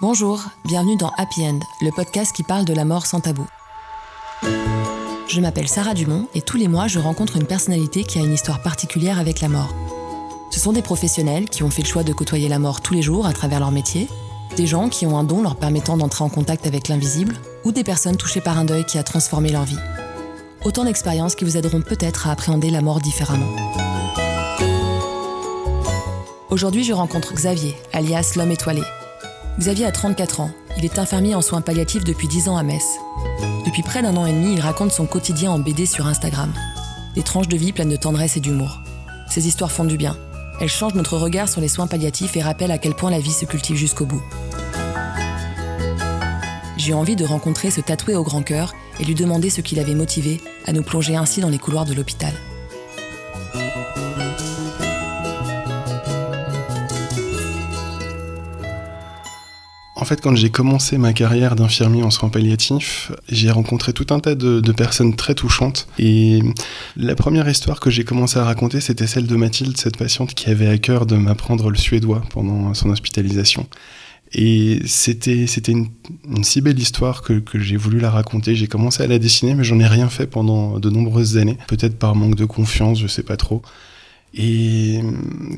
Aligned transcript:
Bonjour, 0.00 0.44
bienvenue 0.64 0.96
dans 0.96 1.10
Happy 1.18 1.44
End, 1.44 1.58
le 1.80 1.90
podcast 1.90 2.32
qui 2.32 2.44
parle 2.44 2.64
de 2.64 2.72
la 2.72 2.84
mort 2.84 3.04
sans 3.04 3.18
tabou. 3.18 3.44
Je 5.26 5.40
m'appelle 5.40 5.66
Sarah 5.66 5.94
Dumont 5.94 6.28
et 6.36 6.40
tous 6.40 6.56
les 6.56 6.68
mois 6.68 6.86
je 6.86 7.00
rencontre 7.00 7.36
une 7.36 7.46
personnalité 7.46 8.04
qui 8.04 8.20
a 8.20 8.22
une 8.22 8.32
histoire 8.32 8.62
particulière 8.62 9.18
avec 9.18 9.40
la 9.40 9.48
mort. 9.48 9.74
Ce 10.52 10.60
sont 10.60 10.72
des 10.72 10.82
professionnels 10.82 11.48
qui 11.48 11.64
ont 11.64 11.70
fait 11.70 11.82
le 11.82 11.88
choix 11.88 12.04
de 12.04 12.12
côtoyer 12.12 12.48
la 12.48 12.60
mort 12.60 12.80
tous 12.80 12.94
les 12.94 13.02
jours 13.02 13.26
à 13.26 13.32
travers 13.32 13.58
leur 13.58 13.72
métier, 13.72 14.06
des 14.56 14.68
gens 14.68 14.88
qui 14.88 15.04
ont 15.04 15.18
un 15.18 15.24
don 15.24 15.42
leur 15.42 15.56
permettant 15.56 15.96
d'entrer 15.96 16.22
en 16.22 16.28
contact 16.28 16.68
avec 16.68 16.86
l'invisible, 16.86 17.34
ou 17.64 17.72
des 17.72 17.82
personnes 17.82 18.16
touchées 18.16 18.40
par 18.40 18.56
un 18.56 18.64
deuil 18.64 18.84
qui 18.84 18.98
a 18.98 19.02
transformé 19.02 19.50
leur 19.50 19.64
vie. 19.64 19.80
Autant 20.64 20.84
d'expériences 20.84 21.34
qui 21.34 21.44
vous 21.44 21.56
aideront 21.56 21.82
peut-être 21.82 22.28
à 22.28 22.30
appréhender 22.30 22.70
la 22.70 22.82
mort 22.82 23.00
différemment. 23.00 23.50
Aujourd'hui, 26.50 26.84
je 26.84 26.92
rencontre 26.92 27.34
Xavier, 27.34 27.74
alias 27.92 28.34
l'homme 28.36 28.52
étoilé. 28.52 28.82
Xavier 29.58 29.86
a 29.86 29.92
34 29.92 30.40
ans. 30.40 30.52
Il 30.76 30.84
est 30.84 31.00
infirmier 31.00 31.34
en 31.34 31.42
soins 31.42 31.60
palliatifs 31.62 32.04
depuis 32.04 32.28
10 32.28 32.48
ans 32.48 32.56
à 32.56 32.62
Metz. 32.62 32.84
Depuis 33.66 33.82
près 33.82 34.02
d'un 34.02 34.16
an 34.16 34.24
et 34.24 34.32
demi, 34.32 34.52
il 34.52 34.60
raconte 34.60 34.92
son 34.92 35.04
quotidien 35.04 35.50
en 35.50 35.58
BD 35.58 35.84
sur 35.84 36.06
Instagram. 36.06 36.52
Des 37.16 37.24
tranches 37.24 37.48
de 37.48 37.56
vie 37.56 37.72
pleines 37.72 37.88
de 37.88 37.96
tendresse 37.96 38.36
et 38.36 38.40
d'humour. 38.40 38.80
Ces 39.28 39.48
histoires 39.48 39.72
font 39.72 39.84
du 39.84 39.96
bien. 39.96 40.16
Elles 40.60 40.68
changent 40.68 40.94
notre 40.94 41.18
regard 41.18 41.48
sur 41.48 41.60
les 41.60 41.66
soins 41.66 41.88
palliatifs 41.88 42.36
et 42.36 42.42
rappellent 42.42 42.70
à 42.70 42.78
quel 42.78 42.94
point 42.94 43.10
la 43.10 43.18
vie 43.18 43.32
se 43.32 43.46
cultive 43.46 43.76
jusqu'au 43.76 44.06
bout. 44.06 44.22
J'ai 46.76 46.94
envie 46.94 47.16
de 47.16 47.24
rencontrer 47.24 47.72
ce 47.72 47.80
tatoué 47.80 48.14
au 48.14 48.22
grand 48.22 48.42
cœur 48.42 48.74
et 49.00 49.04
lui 49.04 49.16
demander 49.16 49.50
ce 49.50 49.60
qui 49.60 49.74
l'avait 49.74 49.96
motivé 49.96 50.40
à 50.66 50.72
nous 50.72 50.84
plonger 50.84 51.16
ainsi 51.16 51.40
dans 51.40 51.48
les 51.48 51.58
couloirs 51.58 51.84
de 51.84 51.94
l'hôpital. 51.94 52.32
Fait, 60.08 60.20
quand 60.20 60.34
j'ai 60.34 60.50
commencé 60.50 60.96
ma 60.98 61.12
carrière 61.12 61.54
d'infirmier 61.54 62.02
en 62.02 62.10
soins 62.10 62.30
palliatifs, 62.30 63.12
j'ai 63.28 63.50
rencontré 63.50 63.92
tout 63.92 64.06
un 64.10 64.20
tas 64.20 64.34
de, 64.34 64.72
personnes 64.72 65.14
très 65.14 65.34
touchantes. 65.34 65.86
Et 65.98 66.40
la 66.96 67.14
première 67.14 67.48
histoire 67.48 67.78
que 67.78 67.90
j'ai 67.90 68.04
commencé 68.04 68.38
à 68.38 68.44
raconter, 68.44 68.80
c'était 68.80 69.06
celle 69.06 69.26
de 69.26 69.36
Mathilde, 69.36 69.76
cette 69.76 69.96
patiente 69.96 70.34
qui 70.34 70.48
avait 70.48 70.66
à 70.66 70.78
cœur 70.78 71.04
de 71.04 71.16
m'apprendre 71.16 71.70
le 71.70 71.76
suédois 71.76 72.22
pendant 72.30 72.72
son 72.74 72.90
hospitalisation. 72.90 73.66
Et 74.32 74.80
c'était 74.84 75.46
c'était 75.46 75.72
une, 75.72 75.88
une, 76.28 76.44
si 76.44 76.60
belle 76.60 76.78
histoire 76.78 77.22
que, 77.22 77.34
que 77.34 77.58
j'ai 77.58 77.76
voulu 77.76 77.98
la 77.98 78.10
raconter. 78.10 78.54
J'ai 78.54 78.66
commencé 78.66 79.02
à 79.02 79.06
la 79.06 79.18
dessiner, 79.18 79.54
mais 79.54 79.64
j'en 79.64 79.78
ai 79.78 79.86
rien 79.86 80.08
fait 80.08 80.26
pendant 80.26 80.78
de 80.78 80.90
nombreuses 80.90 81.38
années. 81.38 81.56
Peut-être 81.66 81.98
par 81.98 82.14
manque 82.14 82.34
de 82.34 82.44
confiance, 82.44 82.98
je 83.00 83.06
sais 83.06 83.22
pas 83.22 83.36
trop. 83.36 83.62
Et 84.34 85.00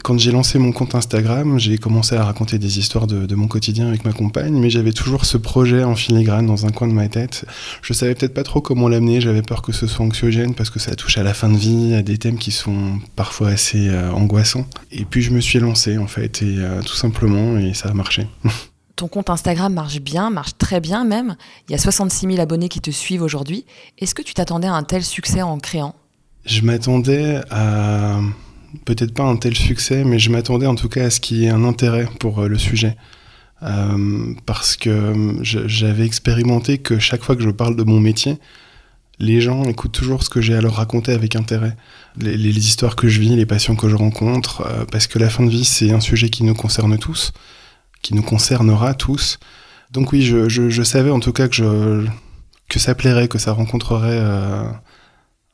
quand 0.04 0.18
j'ai 0.18 0.30
lancé 0.30 0.58
mon 0.58 0.70
compte 0.70 0.94
Instagram, 0.94 1.58
j'ai 1.58 1.76
commencé 1.78 2.14
à 2.14 2.24
raconter 2.24 2.58
des 2.58 2.78
histoires 2.78 3.06
de, 3.06 3.26
de, 3.26 3.34
mon 3.34 3.48
quotidien 3.48 3.88
avec 3.88 4.04
ma 4.04 4.12
compagne, 4.12 4.54
mais 4.54 4.70
j'avais 4.70 4.92
toujours 4.92 5.24
ce 5.24 5.36
projet 5.36 5.82
en 5.82 5.96
filigrane 5.96 6.46
dans 6.46 6.66
un 6.66 6.70
coin 6.70 6.86
de 6.86 6.92
ma 6.92 7.08
tête. 7.08 7.44
Je 7.82 7.92
savais 7.92 8.14
peut-être 8.14 8.34
pas 8.34 8.44
trop 8.44 8.60
comment 8.60 8.88
l'amener, 8.88 9.20
j'avais 9.20 9.42
peur 9.42 9.62
que 9.62 9.72
ce 9.72 9.86
soit 9.86 10.06
anxiogène 10.06 10.54
parce 10.54 10.70
que 10.70 10.78
ça 10.78 10.94
touche 10.94 11.18
à 11.18 11.24
la 11.24 11.34
fin 11.34 11.48
de 11.48 11.56
vie, 11.56 11.94
à 11.94 12.02
des 12.02 12.16
thèmes 12.16 12.38
qui 12.38 12.52
sont 12.52 13.00
parfois 13.16 13.48
assez 13.48 13.88
euh, 13.88 14.12
angoissants. 14.12 14.66
Et 14.92 15.04
puis 15.04 15.22
je 15.22 15.32
me 15.32 15.41
suis 15.41 15.58
lancé 15.58 15.98
en 15.98 16.06
fait, 16.06 16.42
et 16.42 16.56
euh, 16.58 16.80
tout 16.82 16.94
simplement, 16.94 17.58
et 17.58 17.74
ça 17.74 17.88
a 17.88 17.94
marché. 17.94 18.26
Ton 18.96 19.08
compte 19.08 19.30
Instagram 19.30 19.72
marche 19.72 20.00
bien, 20.00 20.30
marche 20.30 20.58
très 20.58 20.78
bien 20.78 21.04
même. 21.04 21.36
Il 21.68 21.72
y 21.72 21.74
a 21.74 21.78
66 21.78 22.26
000 22.26 22.38
abonnés 22.38 22.68
qui 22.68 22.80
te 22.80 22.91
suivent 22.91 23.22
aujourd'hui. 23.22 23.64
Est-ce 23.98 24.14
que 24.14 24.22
tu 24.22 24.34
t'attendais 24.34 24.68
à 24.68 24.74
un 24.74 24.82
tel 24.82 25.02
succès 25.02 25.42
en 25.42 25.58
créant? 25.58 25.94
Je 26.44 26.60
m'attendais 26.60 27.41
à 27.50 28.20
peut-être 28.84 29.14
pas 29.14 29.24
un 29.24 29.36
tel 29.36 29.56
succès, 29.56 30.04
mais 30.04 30.18
je 30.18 30.30
m'attendais 30.30 30.66
en 30.66 30.74
tout 30.74 30.88
cas 30.88 31.04
à 31.04 31.10
ce 31.10 31.20
qu'il 31.20 31.38
y 31.38 31.46
ait 31.46 31.50
un 31.50 31.64
intérêt 31.64 32.08
pour 32.18 32.40
euh, 32.40 32.48
le 32.48 32.58
sujet. 32.58 32.96
Euh, 33.62 34.34
parce 34.46 34.76
que 34.76 35.38
j'avais 35.42 36.06
expérimenté 36.06 36.78
que 36.78 36.98
chaque 36.98 37.22
fois 37.22 37.36
que 37.36 37.42
je 37.42 37.50
parle 37.50 37.76
de 37.76 37.82
mon 37.82 38.00
métier, 38.00 38.38
les 39.19 39.42
gens 39.42 39.64
écoutent 39.64 39.92
toujours 39.92 40.22
ce 40.22 40.31
que 40.31 40.41
j'ai 40.41 40.54
à 40.54 40.62
leur 40.62 40.76
raconter 40.76 41.12
avec 41.12 41.36
intérêt. 41.36 41.76
Les, 42.16 42.58
histoires 42.58 42.97
que 42.97 43.06
je 43.06 43.20
vis, 43.20 43.36
les 43.36 43.44
patients 43.44 43.76
que 43.76 43.88
je 43.88 43.97
rencontre, 43.97 44.62
euh, 44.62 44.84
parce 44.91 45.06
que 45.06 45.19
la 45.19 45.28
fin 45.28 45.44
de 45.44 45.50
vie, 45.50 45.66
c'est 45.66 45.92
un 45.92 46.00
sujet 46.00 46.31
qui 46.31 46.42
nous 46.42 46.54
concerne 46.54 46.97
tous, 46.97 47.32
qui 48.00 48.14
nous 48.14 48.22
concernera 48.22 48.94
tous. 48.94 49.38
Donc 49.92 50.12
oui, 50.12 50.22
je, 50.22 50.82
savais 50.82 51.10
en 51.10 51.20
tout 51.20 51.32
cas 51.32 51.48
que, 51.48 52.06
ça 52.76 52.94
plairait, 52.94 53.28
que 53.28 53.38
ça 53.38 53.52
rencontrerait 53.52 54.22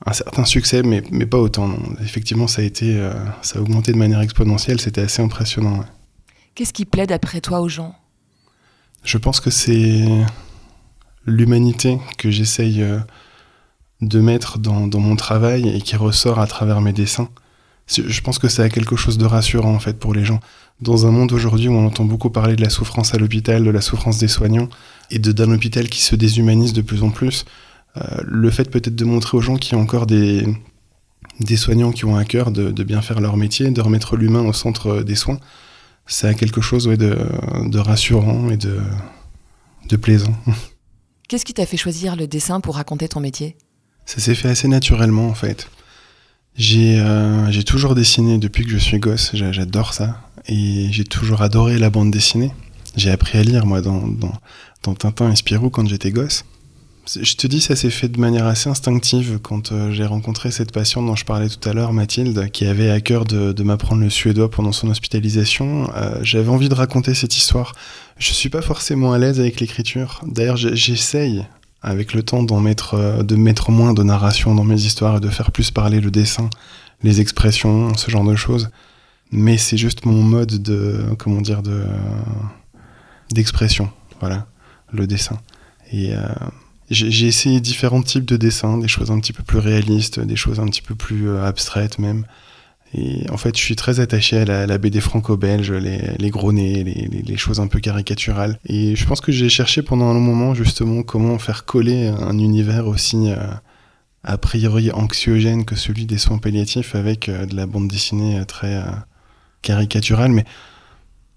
un 0.04 0.12
certain 0.12 0.44
succès, 0.44 0.82
mais, 0.82 1.02
mais 1.10 1.26
pas 1.26 1.38
autant. 1.38 1.68
Non. 1.68 1.78
Effectivement, 2.02 2.46
ça 2.46 2.62
a 2.62 2.64
été, 2.64 2.98
euh, 2.98 3.14
ça 3.42 3.58
a 3.58 3.62
augmenté 3.62 3.92
de 3.92 3.96
manière 3.96 4.20
exponentielle. 4.20 4.80
C'était 4.80 5.00
assez 5.00 5.22
impressionnant. 5.22 5.78
Ouais. 5.78 5.86
Qu'est-ce 6.54 6.72
qui 6.72 6.84
plaît 6.84 7.06
d'après 7.06 7.40
toi 7.40 7.60
aux 7.60 7.68
gens? 7.68 7.94
Je 9.02 9.18
pense 9.18 9.40
que 9.40 9.50
c'est 9.50 10.04
l'humanité 11.24 11.98
que 12.18 12.30
j'essaye 12.30 12.82
euh, 12.82 12.98
de 14.00 14.20
mettre 14.20 14.58
dans, 14.58 14.86
dans, 14.86 15.00
mon 15.00 15.16
travail 15.16 15.68
et 15.68 15.80
qui 15.80 15.96
ressort 15.96 16.40
à 16.40 16.46
travers 16.46 16.80
mes 16.80 16.92
dessins. 16.92 17.28
Je 17.88 18.20
pense 18.20 18.38
que 18.38 18.48
ça 18.48 18.64
a 18.64 18.68
quelque 18.68 18.96
chose 18.96 19.16
de 19.16 19.24
rassurant 19.24 19.72
en 19.72 19.78
fait 19.78 19.98
pour 19.98 20.12
les 20.12 20.24
gens. 20.24 20.40
Dans 20.80 21.06
un 21.06 21.10
monde 21.10 21.32
aujourd'hui 21.32 21.68
où 21.68 21.72
on 21.72 21.86
entend 21.86 22.04
beaucoup 22.04 22.30
parler 22.30 22.56
de 22.56 22.62
la 22.62 22.68
souffrance 22.68 23.14
à 23.14 23.18
l'hôpital, 23.18 23.62
de 23.64 23.70
la 23.70 23.80
souffrance 23.80 24.18
des 24.18 24.28
soignants 24.28 24.68
et 25.10 25.18
de 25.18 25.30
d'un 25.32 25.52
hôpital 25.52 25.88
qui 25.88 26.02
se 26.02 26.16
déshumanise 26.16 26.72
de 26.72 26.82
plus 26.82 27.02
en 27.02 27.10
plus, 27.10 27.44
le 28.24 28.50
fait 28.50 28.70
peut-être 28.70 28.94
de 28.94 29.04
montrer 29.04 29.36
aux 29.36 29.40
gens 29.40 29.56
qu'il 29.56 29.76
y 29.76 29.80
a 29.80 29.82
encore 29.82 30.06
des, 30.06 30.46
des 31.40 31.56
soignants 31.56 31.92
qui 31.92 32.04
ont 32.04 32.16
un 32.16 32.24
cœur 32.24 32.50
de, 32.50 32.70
de, 32.70 32.84
bien 32.84 33.02
faire 33.02 33.20
leur 33.20 33.36
métier, 33.36 33.70
de 33.70 33.80
remettre 33.80 34.16
l'humain 34.16 34.42
au 34.42 34.52
centre 34.52 35.02
des 35.02 35.14
soins, 35.14 35.38
ça 36.06 36.28
a 36.28 36.34
quelque 36.34 36.60
chose 36.60 36.86
ouais, 36.86 36.96
de, 36.96 37.18
de, 37.66 37.78
rassurant 37.78 38.50
et 38.50 38.56
de, 38.56 38.78
de 39.88 39.96
plaisant. 39.96 40.34
Qu'est-ce 41.28 41.44
qui 41.44 41.54
t'a 41.54 41.66
fait 41.66 41.76
choisir 41.76 42.16
le 42.16 42.26
dessin 42.26 42.60
pour 42.60 42.76
raconter 42.76 43.08
ton 43.08 43.20
métier? 43.20 43.56
Ça 44.04 44.20
s'est 44.20 44.36
fait 44.36 44.48
assez 44.48 44.68
naturellement 44.68 45.28
en 45.28 45.34
fait. 45.34 45.68
J'ai 46.56 46.98
euh, 47.00 47.62
toujours 47.62 47.94
dessiné 47.94 48.38
depuis 48.38 48.64
que 48.64 48.70
je 48.70 48.78
suis 48.78 48.98
gosse, 48.98 49.32
j'adore 49.34 49.92
ça. 49.92 50.22
Et 50.46 50.88
j'ai 50.92 51.04
toujours 51.04 51.42
adoré 51.42 51.76
la 51.78 51.90
bande 51.90 52.10
dessinée. 52.10 52.52
J'ai 52.96 53.10
appris 53.10 53.36
à 53.36 53.42
lire 53.42 53.66
moi 53.66 53.82
dans, 53.82 54.06
dans, 54.06 54.32
dans 54.84 54.94
Tintin 54.94 55.32
et 55.32 55.36
Spirou 55.36 55.68
quand 55.68 55.86
j'étais 55.86 56.12
gosse. 56.12 56.44
Je 57.14 57.36
te 57.36 57.46
dis, 57.46 57.60
ça 57.60 57.76
s'est 57.76 57.90
fait 57.90 58.08
de 58.08 58.18
manière 58.18 58.46
assez 58.46 58.68
instinctive 58.68 59.38
quand 59.40 59.70
euh, 59.70 59.92
j'ai 59.92 60.04
rencontré 60.04 60.50
cette 60.50 60.72
patiente 60.72 61.06
dont 61.06 61.14
je 61.14 61.24
parlais 61.24 61.48
tout 61.48 61.68
à 61.68 61.72
l'heure, 61.72 61.92
Mathilde, 61.92 62.50
qui 62.50 62.66
avait 62.66 62.90
à 62.90 63.00
cœur 63.00 63.24
de, 63.24 63.62
m'apprendre 63.62 64.02
le 64.02 64.10
suédois 64.10 64.50
pendant 64.50 64.72
son 64.72 64.88
hospitalisation. 64.88 65.88
Euh, 65.94 66.18
J'avais 66.22 66.48
envie 66.48 66.68
de 66.68 66.74
raconter 66.74 67.14
cette 67.14 67.36
histoire. 67.36 67.74
Je 68.18 68.32
suis 68.32 68.48
pas 68.48 68.60
forcément 68.60 69.12
à 69.12 69.18
l'aise 69.18 69.38
avec 69.38 69.60
l'écriture. 69.60 70.20
D'ailleurs, 70.26 70.56
j'essaye 70.56 71.46
avec 71.80 72.12
le 72.12 72.24
temps 72.24 72.42
d'en 72.42 72.58
mettre, 72.58 72.94
euh, 72.94 73.22
de 73.22 73.36
mettre 73.36 73.70
moins 73.70 73.94
de 73.94 74.02
narration 74.02 74.56
dans 74.56 74.64
mes 74.64 74.82
histoires 74.82 75.18
et 75.18 75.20
de 75.20 75.28
faire 75.28 75.52
plus 75.52 75.70
parler 75.70 76.00
le 76.00 76.10
dessin, 76.10 76.50
les 77.04 77.20
expressions, 77.20 77.96
ce 77.96 78.10
genre 78.10 78.24
de 78.24 78.34
choses. 78.34 78.70
Mais 79.30 79.58
c'est 79.58 79.76
juste 79.76 80.06
mon 80.06 80.22
mode 80.24 80.60
de, 80.60 81.04
comment 81.18 81.40
dire, 81.40 81.62
de 81.62 81.84
d'expression, 83.32 83.90
voilà, 84.20 84.46
le 84.92 85.06
dessin. 85.08 85.38
Et 85.92 86.12
j'ai 86.90 87.26
essayé 87.26 87.60
différents 87.60 88.02
types 88.02 88.24
de 88.24 88.36
dessins, 88.36 88.78
des 88.78 88.88
choses 88.88 89.10
un 89.10 89.18
petit 89.18 89.32
peu 89.32 89.42
plus 89.42 89.58
réalistes, 89.58 90.20
des 90.20 90.36
choses 90.36 90.60
un 90.60 90.66
petit 90.66 90.82
peu 90.82 90.94
plus 90.94 91.28
euh, 91.28 91.44
abstraites 91.44 91.98
même. 91.98 92.24
Et 92.94 93.28
en 93.30 93.36
fait, 93.36 93.56
je 93.56 93.62
suis 93.62 93.74
très 93.74 93.98
attaché 93.98 94.38
à 94.38 94.66
la, 94.66 94.78
BD 94.78 95.00
franco-belge, 95.00 95.72
les, 95.72 96.16
les, 96.18 96.30
gros 96.30 96.52
nez, 96.52 96.84
les, 96.84 96.94
les, 96.94 97.22
les, 97.22 97.36
choses 97.36 97.58
un 97.58 97.66
peu 97.66 97.80
caricaturales. 97.80 98.58
Et 98.66 98.94
je 98.94 99.04
pense 99.06 99.20
que 99.20 99.32
j'ai 99.32 99.48
cherché 99.48 99.82
pendant 99.82 100.08
un 100.08 100.14
long 100.14 100.20
moment 100.20 100.54
justement 100.54 101.02
comment 101.02 101.38
faire 101.38 101.64
coller 101.64 102.06
un 102.06 102.38
univers 102.38 102.86
aussi 102.86 103.32
euh, 103.32 103.36
a 104.22 104.38
priori 104.38 104.92
anxiogène 104.92 105.64
que 105.64 105.74
celui 105.74 106.06
des 106.06 106.18
soins 106.18 106.38
palliatifs 106.38 106.94
avec 106.94 107.28
euh, 107.28 107.46
de 107.46 107.56
la 107.56 107.66
bande 107.66 107.88
dessinée 107.88 108.44
très 108.46 108.80
caricaturale. 109.62 110.30
Mais 110.30 110.44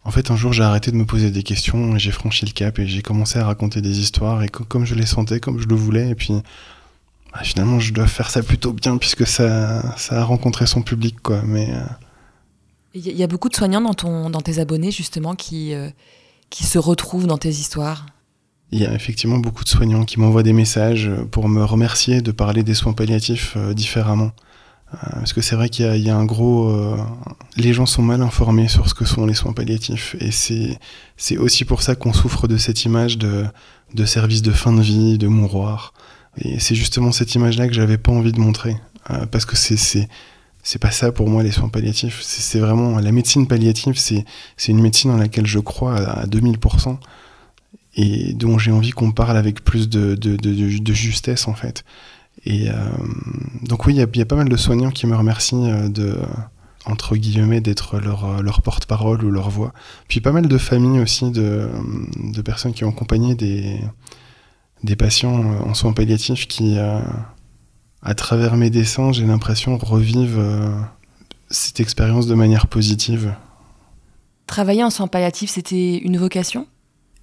en 0.05 0.11
fait, 0.11 0.31
un 0.31 0.35
jour, 0.35 0.53
j'ai 0.53 0.63
arrêté 0.63 0.91
de 0.91 0.95
me 0.95 1.05
poser 1.05 1.29
des 1.29 1.43
questions, 1.43 1.97
j'ai 1.97 2.11
franchi 2.11 2.45
le 2.45 2.51
cap 2.51 2.79
et 2.79 2.87
j'ai 2.87 3.01
commencé 3.01 3.37
à 3.37 3.45
raconter 3.45 3.81
des 3.81 3.99
histoires 3.99 4.41
et 4.43 4.49
comme 4.49 4.85
je 4.85 4.95
les 4.95 5.05
sentais, 5.05 5.39
comme 5.39 5.59
je 5.59 5.67
le 5.67 5.75
voulais. 5.75 6.09
Et 6.09 6.15
puis, 6.15 6.33
bah, 7.33 7.39
finalement, 7.43 7.79
je 7.79 7.93
dois 7.93 8.07
faire 8.07 8.29
ça 8.29 8.41
plutôt 8.41 8.73
bien 8.73 8.97
puisque 8.97 9.27
ça, 9.27 9.97
ça 9.97 10.21
a 10.21 10.23
rencontré 10.23 10.65
son 10.65 10.81
public, 10.81 11.17
quoi. 11.21 11.41
Mais 11.43 11.69
il 12.93 13.07
euh... 13.07 13.13
y, 13.13 13.23
a 13.23 13.27
beaucoup 13.27 13.49
de 13.49 13.55
soignants 13.55 13.81
dans 13.81 13.93
ton, 13.93 14.29
dans 14.29 14.41
tes 14.41 14.59
abonnés 14.59 14.91
justement 14.91 15.35
qui, 15.35 15.73
euh, 15.73 15.89
qui 16.49 16.63
se 16.63 16.79
retrouvent 16.79 17.27
dans 17.27 17.37
tes 17.37 17.49
histoires. 17.49 18.05
Il 18.71 18.79
y 18.79 18.85
a 18.85 18.93
effectivement 18.93 19.39
beaucoup 19.39 19.63
de 19.63 19.69
soignants 19.69 20.05
qui 20.05 20.19
m'envoient 20.19 20.43
des 20.43 20.53
messages 20.53 21.09
pour 21.31 21.49
me 21.49 21.63
remercier 21.63 22.21
de 22.21 22.31
parler 22.31 22.63
des 22.63 22.75
soins 22.75 22.93
palliatifs 22.93 23.55
euh, 23.57 23.73
différemment. 23.73 24.31
Euh, 24.93 24.97
parce 25.13 25.33
que 25.33 25.41
c'est 25.41 25.55
vrai 25.55 25.69
qu'il 25.69 25.85
y, 25.97 26.09
a 26.09 26.15
un 26.15 26.25
gros. 26.25 26.69
Euh, 26.69 26.97
les 27.57 27.73
gens 27.73 27.85
sont 27.85 28.01
mal 28.01 28.21
informés 28.21 28.67
sur 28.67 28.89
ce 28.89 28.93
que 28.93 29.05
sont 29.05 29.25
les 29.25 29.35
soins 29.35 29.53
palliatifs. 29.53 30.15
Et 30.19 30.31
c'est 30.31 31.37
aussi 31.37 31.65
pour 31.65 31.81
ça 31.81 31.95
qu'on 31.95 32.13
souffre 32.13 32.47
de 32.47 32.57
cette 32.57 32.85
image 32.85 33.17
de, 33.17 33.45
de 33.93 34.05
service 34.05 34.41
de 34.41 34.51
fin 34.51 34.73
de 34.73 34.81
vie, 34.81 35.17
de 35.17 35.27
mouroir. 35.27 35.93
Et 36.37 36.59
c'est 36.59 36.75
justement 36.75 37.11
cette 37.11 37.35
image-là 37.35 37.67
que 37.67 37.73
j'avais 37.73 37.97
pas 37.97 38.11
envie 38.11 38.31
de 38.31 38.39
montrer. 38.39 38.77
Euh, 39.11 39.25
parce 39.25 39.45
que 39.45 39.55
c'est 39.55 40.07
pas 40.79 40.91
ça 40.91 41.11
pour 41.11 41.29
moi 41.29 41.43
les 41.43 41.51
soins 41.51 41.69
palliatifs. 41.69 42.19
C'est 42.21 42.59
vraiment. 42.59 42.99
La 42.99 43.11
médecine 43.11 43.47
palliative, 43.47 43.97
c'est 43.97 44.25
une 44.67 44.81
médecine 44.81 45.11
dans 45.11 45.17
laquelle 45.17 45.45
je 45.45 45.59
crois 45.59 45.95
à, 45.97 46.21
à 46.21 46.25
2000%. 46.25 46.97
et 47.95 48.33
dont 48.33 48.57
j'ai 48.57 48.71
envie 48.71 48.91
qu'on 48.91 49.11
parle 49.11 49.37
avec 49.37 49.63
plus 49.63 49.87
de, 49.89 50.93
justesse 50.93 51.47
en 51.47 51.53
fait. 51.53 51.83
Et 52.45 52.69
donc 53.63 53.85
oui, 53.85 53.93
il 53.93 53.97
y, 53.97 54.17
y, 54.17 54.21
a 54.21 54.25
pas 54.25 54.35
mal 54.35 54.47
de 54.47 54.57
soignants 54.57 54.91
qui 54.91 55.07
me 55.07 55.15
remercient 55.15 55.89
de 55.89 56.17
entre 56.85 57.17
guillemets 57.17 57.59
d'être 57.59 57.99
leur, 57.99 58.41
leur 58.41 58.61
porte-parole 58.61 59.23
ou 59.23 59.29
leur 59.29 59.49
voix. 59.49 59.73
Puis 60.07 60.21
pas 60.21 60.31
mal 60.31 60.47
de 60.47 60.57
familles 60.57 61.01
aussi 61.01 61.29
de, 61.31 61.69
de 62.17 62.41
personnes 62.41 62.73
qui 62.73 62.85
ont 62.85 62.89
accompagné 62.89 63.35
des, 63.35 63.79
des 64.83 64.95
patients 64.95 65.35
en 65.35 65.73
soins 65.73 65.91
palliatifs 65.91 66.47
qui, 66.47 66.77
à 66.79 68.13
travers 68.15 68.55
mes 68.55 68.69
dessins, 68.69 69.11
j'ai 69.11 69.25
l'impression 69.25 69.77
revivent 69.77 70.41
cette 71.49 71.79
expérience 71.79 72.27
de 72.27 72.35
manière 72.35 72.67
positive. 72.67 73.33
Travailler 74.47 74.83
en 74.83 74.89
soins 74.89 75.07
palliatifs, 75.07 75.51
c'était 75.51 75.97
une 75.97 76.17
vocation? 76.17 76.67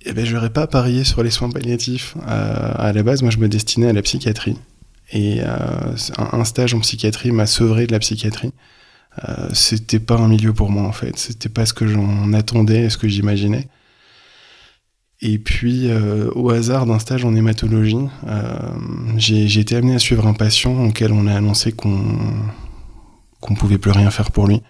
Eh 0.02 0.12
ben, 0.12 0.24
je 0.24 0.34
n'aurais 0.34 0.52
pas 0.52 0.66
parié 0.66 1.04
sur 1.04 1.22
les 1.22 1.30
soins 1.30 1.50
palliatifs. 1.50 2.16
Euh, 2.18 2.72
à 2.76 2.92
la 2.92 3.02
base, 3.02 3.22
moi, 3.22 3.30
je 3.30 3.38
me 3.38 3.48
destinais 3.48 3.88
à 3.88 3.92
la 3.92 4.02
psychiatrie. 4.02 4.56
Et 5.12 5.40
euh, 5.40 5.96
un, 6.18 6.44
stage 6.44 6.74
en 6.74 6.80
psychiatrie 6.80 7.30
m'a 7.30 7.46
sevré 7.46 7.86
de 7.86 7.92
la 7.92 7.98
psychiatrie. 7.98 8.52
Euh, 9.28 9.48
c'était 9.52 10.00
pas 10.00 10.16
un 10.16 10.28
milieu 10.28 10.52
pour 10.52 10.70
moi, 10.70 10.82
en 10.82 10.92
fait. 10.92 11.16
C'était 11.16 11.48
pas 11.48 11.64
ce 11.66 11.72
que 11.72 11.86
j'en 11.86 12.32
attendais, 12.32 12.90
ce 12.90 12.98
que 12.98 13.08
j'imaginais. 13.08 13.68
Et 15.22 15.38
puis, 15.38 15.88
euh, 15.88 16.30
au 16.34 16.50
hasard 16.50 16.86
d'un 16.86 16.98
stage 16.98 17.24
en 17.24 17.34
hématologie, 17.34 17.96
j'ai 19.16 19.60
été 19.60 19.76
amené 19.76 19.94
à 19.94 19.98
suivre 19.98 20.26
un 20.26 20.34
patient 20.34 20.84
auquel 20.84 21.12
on 21.12 21.26
a 21.26 21.34
annoncé 21.34 21.72
qu'on 21.72 22.18
qu'on 23.40 23.54
pouvait 23.54 23.78
plus 23.78 23.92
rien 23.92 24.10
faire 24.10 24.30
pour 24.32 24.48
lui. 24.48 24.60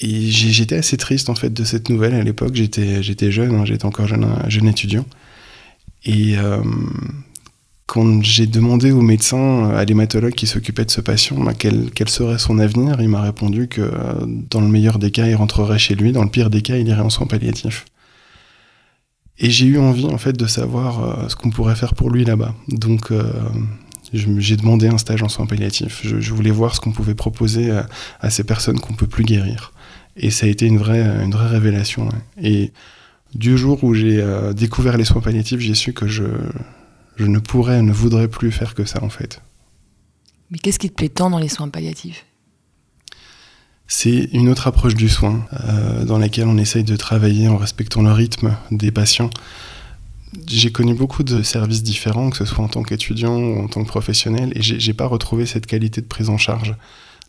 Et 0.00 0.30
j'étais 0.30 0.76
assez 0.76 0.96
triste 0.96 1.30
en 1.30 1.34
fait 1.34 1.50
de 1.50 1.64
cette 1.64 1.88
nouvelle 1.88 2.14
à 2.14 2.22
l'époque. 2.22 2.54
J'étais 2.54 3.02
j'étais 3.02 3.30
jeune, 3.30 3.54
hein, 3.54 3.64
j'étais 3.64 3.86
encore 3.86 4.06
jeune, 4.06 4.26
jeune 4.48 4.68
étudiant. 4.68 5.06
Et 6.04 6.36
euh, 6.38 6.62
quand 7.86 8.22
j'ai 8.22 8.46
demandé 8.46 8.90
au 8.90 9.00
médecin, 9.00 9.70
à 9.70 9.84
l'hématologue 9.84 10.34
qui 10.34 10.46
s'occupait 10.46 10.84
de 10.84 10.90
ce 10.90 11.00
patient, 11.00 11.38
bah, 11.38 11.52
quel, 11.56 12.08
serait 12.08 12.38
son 12.38 12.58
avenir, 12.58 13.00
il 13.00 13.08
m'a 13.08 13.22
répondu 13.22 13.68
que 13.68 13.90
dans 14.50 14.60
le 14.60 14.68
meilleur 14.68 14.98
des 14.98 15.10
cas, 15.12 15.26
il 15.26 15.36
rentrerait 15.36 15.78
chez 15.78 15.94
lui, 15.94 16.12
dans 16.12 16.24
le 16.24 16.30
pire 16.30 16.50
des 16.50 16.62
cas, 16.62 16.76
il 16.76 16.88
irait 16.88 17.00
en 17.00 17.10
soins 17.10 17.26
palliatifs. 17.26 17.84
Et 19.38 19.50
j'ai 19.50 19.66
eu 19.66 19.78
envie 19.78 20.06
en 20.06 20.18
fait 20.18 20.32
de 20.32 20.46
savoir 20.46 21.04
euh, 21.04 21.28
ce 21.28 21.36
qu'on 21.36 21.50
pourrait 21.50 21.76
faire 21.76 21.94
pour 21.94 22.10
lui 22.10 22.24
là-bas. 22.24 22.54
Donc 22.68 23.10
euh, 23.10 23.30
j'ai 24.12 24.56
demandé 24.56 24.88
un 24.88 24.98
stage 24.98 25.22
en 25.22 25.28
soins 25.28 25.46
palliatifs. 25.46 26.00
Je, 26.04 26.32
voulais 26.32 26.50
voir 26.50 26.74
ce 26.74 26.80
qu'on 26.80 26.92
pouvait 26.92 27.14
proposer 27.14 27.70
à, 28.20 28.30
ces 28.30 28.44
personnes 28.44 28.80
qu'on 28.80 28.94
peut 28.94 29.06
plus 29.06 29.24
guérir. 29.24 29.72
Et 30.16 30.30
ça 30.30 30.46
a 30.46 30.48
été 30.48 30.66
une 30.66 30.78
vraie, 30.78 31.02
une 31.22 31.32
vraie 31.32 31.48
révélation. 31.48 32.08
Et 32.40 32.72
du 33.34 33.58
jour 33.58 33.82
où 33.84 33.92
j'ai 33.92 34.20
euh, 34.20 34.54
découvert 34.54 34.96
les 34.96 35.04
soins 35.04 35.20
palliatifs, 35.20 35.60
j'ai 35.60 35.74
su 35.74 35.92
que 35.92 36.06
je, 36.06 36.24
je 37.16 37.26
ne 37.26 37.38
pourrais, 37.38 37.82
ne 37.82 37.92
voudrais 37.92 38.28
plus 38.28 38.52
faire 38.52 38.74
que 38.74 38.84
ça 38.84 39.02
en 39.02 39.08
fait. 39.08 39.40
Mais 40.50 40.58
qu'est-ce 40.58 40.78
qui 40.78 40.90
te 40.90 40.94
plaît 40.94 41.08
tant 41.08 41.30
dans 41.30 41.38
les 41.38 41.48
soins 41.48 41.68
palliatifs? 41.68 42.24
C'est 43.88 44.28
une 44.32 44.48
autre 44.48 44.66
approche 44.66 44.94
du 44.94 45.08
soin, 45.08 45.46
euh, 45.64 46.04
dans 46.04 46.18
laquelle 46.18 46.48
on 46.48 46.58
essaye 46.58 46.84
de 46.84 46.96
travailler 46.96 47.48
en 47.48 47.56
respectant 47.56 48.02
le 48.02 48.12
rythme 48.12 48.56
des 48.70 48.90
patients, 48.90 49.30
j'ai 50.46 50.70
connu 50.70 50.94
beaucoup 50.94 51.22
de 51.22 51.42
services 51.42 51.82
différents, 51.82 52.30
que 52.30 52.36
ce 52.36 52.44
soit 52.44 52.64
en 52.64 52.68
tant 52.68 52.82
qu'étudiant 52.82 53.36
ou 53.36 53.62
en 53.62 53.68
tant 53.68 53.82
que 53.82 53.88
professionnel, 53.88 54.52
et 54.54 54.62
j'ai 54.62 54.92
pas 54.92 55.06
retrouvé 55.06 55.46
cette 55.46 55.66
qualité 55.66 56.00
de 56.00 56.06
prise 56.06 56.28
en 56.28 56.38
charge. 56.38 56.74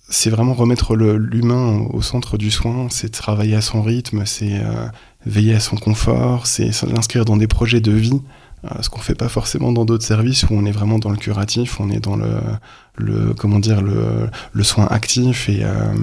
C'est 0.10 0.30
vraiment 0.30 0.54
remettre 0.54 0.96
l'humain 0.96 1.86
au 1.92 2.02
centre 2.02 2.38
du 2.38 2.50
soin, 2.50 2.88
c'est 2.90 3.10
travailler 3.10 3.56
à 3.56 3.62
son 3.62 3.82
rythme, 3.82 4.26
c'est 4.26 4.54
euh, 4.54 4.88
veiller 5.26 5.54
à 5.54 5.60
son 5.60 5.76
confort, 5.76 6.48
c'est 6.48 6.72
l'inscrire 6.84 7.26
dans 7.26 7.38
des 7.38 7.48
projets 7.48 7.82
de 7.82 7.92
vie, 7.92 8.22
ce 8.82 8.90
qu'on 8.90 9.00
fait 9.00 9.16
pas 9.16 9.30
forcément 9.30 9.72
dans 9.72 9.86
d'autres 9.86 10.06
services 10.06 10.44
où 10.44 10.48
on 10.52 10.66
est 10.66 10.72
vraiment 10.72 11.00
dans 11.00 11.12
le 11.12 11.18
curatif, 11.18 11.80
on 11.80 11.90
est 11.90 12.00
dans 12.00 12.16
le, 12.16 12.40
le 12.96 13.34
comment 13.34 13.60
dire 13.60 13.82
le, 13.82 14.30
le 14.52 14.64
soin 14.64 14.88
actif 14.88 15.48
et 15.48 15.64
euh, 15.64 15.94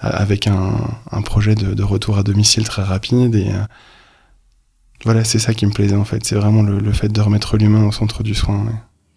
avec 0.00 0.46
un, 0.46 0.74
un 1.10 1.22
projet 1.22 1.54
de, 1.54 1.74
de, 1.74 1.82
retour 1.82 2.18
à 2.18 2.22
domicile 2.22 2.64
très 2.64 2.82
rapide 2.82 3.34
et 3.34 3.50
voilà, 5.04 5.24
c'est 5.24 5.38
ça 5.38 5.54
qui 5.54 5.66
me 5.66 5.72
plaisait 5.72 5.96
en 5.96 6.04
fait. 6.04 6.24
C'est 6.24 6.36
vraiment 6.36 6.62
le, 6.62 6.92
fait 6.92 7.08
de 7.08 7.20
remettre 7.20 7.56
l'humain 7.56 7.84
au 7.84 7.92
centre 7.92 8.22
du 8.22 8.34
soin. 8.34 8.66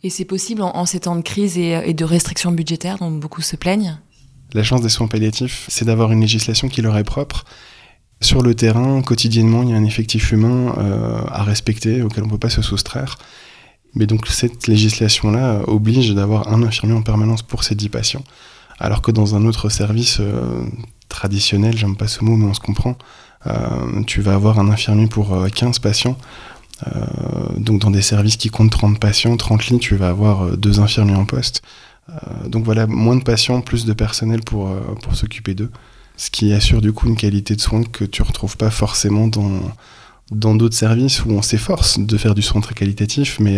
Et 0.04 0.10
c'est 0.10 0.26
possible 0.26 0.62
en, 0.62 0.86
ces 0.86 1.02
temps 1.02 1.16
de 1.16 1.22
crise 1.22 1.58
et, 1.58 1.94
de 1.94 2.06
restrictions 2.06 2.52
budgétaires 2.52 2.98
dont 3.00 3.12
beaucoup 3.12 3.42
se 3.42 3.56
plaignent? 3.56 3.98
La 4.54 4.64
chance 4.64 4.82
des 4.82 4.90
soins 4.90 5.08
palliatifs, 5.08 5.66
c'est 5.68 5.86
d'avoir 5.86 6.12
une 6.12 6.22
législation 6.22 6.70
qui 6.70 6.82
leur 6.82 6.98
est 6.98 7.04
propre. 7.04 7.44
Sur 8.22 8.42
le 8.42 8.54
terrain, 8.54 9.02
quotidiennement, 9.02 9.64
il 9.64 9.70
y 9.70 9.74
a 9.74 9.78
un 9.78 9.86
effectif 9.86 10.32
humain 10.32 10.76
euh, 10.78 11.22
à 11.28 11.44
respecter, 11.44 12.02
auquel 12.02 12.24
on 12.24 12.28
ne 12.28 12.32
peut 12.32 12.38
pas 12.38 12.50
se 12.50 12.62
soustraire. 12.62 13.18
Mais 13.96 14.06
donc 14.06 14.28
cette 14.28 14.68
législation-là 14.68 15.62
oblige 15.68 16.14
d'avoir 16.14 16.50
un 16.50 16.62
infirmier 16.64 16.96
en 16.96 17.02
permanence 17.02 17.42
pour 17.42 17.64
ces 17.64 17.76
10 17.76 17.90
patients. 17.90 18.24
Alors 18.78 19.02
que 19.02 19.12
dans 19.12 19.36
un 19.36 19.46
autre 19.46 19.70
service 19.70 20.18
euh, 20.20 20.64
traditionnel, 21.10 21.78
j'aime 21.78 21.96
pas 21.96 22.08
ce 22.08 22.24
mot, 22.24 22.36
mais 22.38 22.46
on 22.46 22.54
se 22.54 22.60
comprend, 22.60 22.98
euh, 23.48 24.04
tu 24.06 24.22
vas 24.22 24.34
avoir 24.34 24.60
un 24.60 24.70
infirmier 24.70 25.08
pour 25.08 25.36
15 25.54 25.78
euh, 25.78 25.82
patients. 25.82 26.18
Euh, 26.88 26.92
donc 27.58 27.82
dans 27.82 27.92
des 27.92 28.02
services 28.02 28.38
qui 28.38 28.50
comptent 28.50 28.72
30 28.72 29.00
patients, 29.00 29.36
30 29.36 29.68
lits, 29.68 29.80
tu 29.80 29.96
vas 29.96 30.10
avoir 30.10 30.58
deux 30.58 30.80
infirmiers 30.80 31.16
en 31.16 31.26
poste. 31.26 31.62
donc 32.48 32.64
voilà, 32.64 32.88
moins 32.88 33.16
de 33.16 33.24
patients, 33.24 33.62
plus 33.62 33.86
de 33.86 33.94
personnel 33.94 34.42
pour, 34.42 34.74
pour 35.02 35.16
s'occuper 35.16 35.54
d'eux. 35.56 35.72
Ce 36.20 36.30
qui 36.30 36.52
assure 36.52 36.82
du 36.82 36.92
coup 36.92 37.08
une 37.08 37.16
qualité 37.16 37.56
de 37.56 37.62
soins 37.62 37.84
que 37.84 38.04
tu 38.04 38.22
retrouves 38.22 38.58
pas 38.58 38.70
forcément 38.70 39.28
dans 39.28 39.62
dans 40.32 40.54
d'autres 40.54 40.76
services 40.76 41.26
où 41.26 41.32
on 41.32 41.42
s'efforce 41.42 41.98
de 41.98 42.18
faire 42.18 42.36
du 42.36 42.44
soin 42.44 42.62
très 42.62 42.76
qualitatif, 42.76 43.40
mais, 43.40 43.58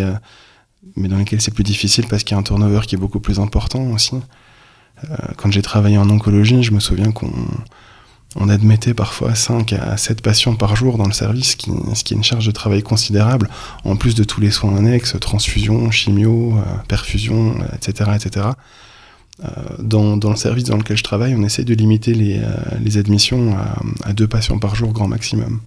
mais 0.96 1.08
dans 1.08 1.18
lesquels 1.18 1.42
c'est 1.42 1.52
plus 1.52 1.64
difficile 1.64 2.06
parce 2.06 2.24
qu'il 2.24 2.34
y 2.34 2.36
a 2.36 2.38
un 2.38 2.42
turnover 2.42 2.80
qui 2.86 2.94
est 2.94 2.98
beaucoup 2.98 3.20
plus 3.20 3.40
important 3.40 3.82
aussi. 3.90 4.14
quand 5.36 5.50
j'ai 5.50 5.60
travaillé 5.60 5.98
en 5.98 6.08
oncologie, 6.08 6.62
je 6.62 6.72
me 6.72 6.80
souviens 6.80 7.12
qu'on 7.12 7.30
on 8.36 8.48
admettait 8.48 8.94
parfois 8.94 9.34
5 9.34 9.72
à 9.74 9.96
7 9.96 10.22
patients 10.22 10.54
par 10.54 10.76
jour 10.76 10.96
dans 10.96 11.06
le 11.06 11.12
service, 11.12 11.50
ce 11.50 11.56
qui, 12.04 12.14
est 12.14 12.16
une 12.16 12.24
charge 12.24 12.46
de 12.46 12.50
travail 12.50 12.82
considérable, 12.82 13.48
en 13.84 13.96
plus 13.96 14.14
de 14.14 14.24
tous 14.24 14.40
les 14.40 14.50
soins 14.50 14.76
annexes, 14.76 15.16
transfusion, 15.20 15.90
chimio, 15.90 16.56
euh, 16.56 16.62
perfusion, 16.88 17.56
etc. 17.74 18.10
etc. 18.14 18.46
Euh, 19.44 19.48
dans, 19.78 20.30
le 20.30 20.36
service 20.36 20.64
dans 20.64 20.76
lequel 20.76 20.96
je 20.96 21.02
travaille, 21.02 21.34
on 21.34 21.42
essaie 21.42 21.64
de 21.64 21.74
limiter 21.74 22.14
les, 22.14 22.40
euh, 22.40 23.00
admissions 23.00 23.56
à, 24.04 24.12
2 24.12 24.28
patients 24.28 24.58
par 24.58 24.74
jour 24.74 24.92
grand 24.92 25.08
maximum. 25.08 25.60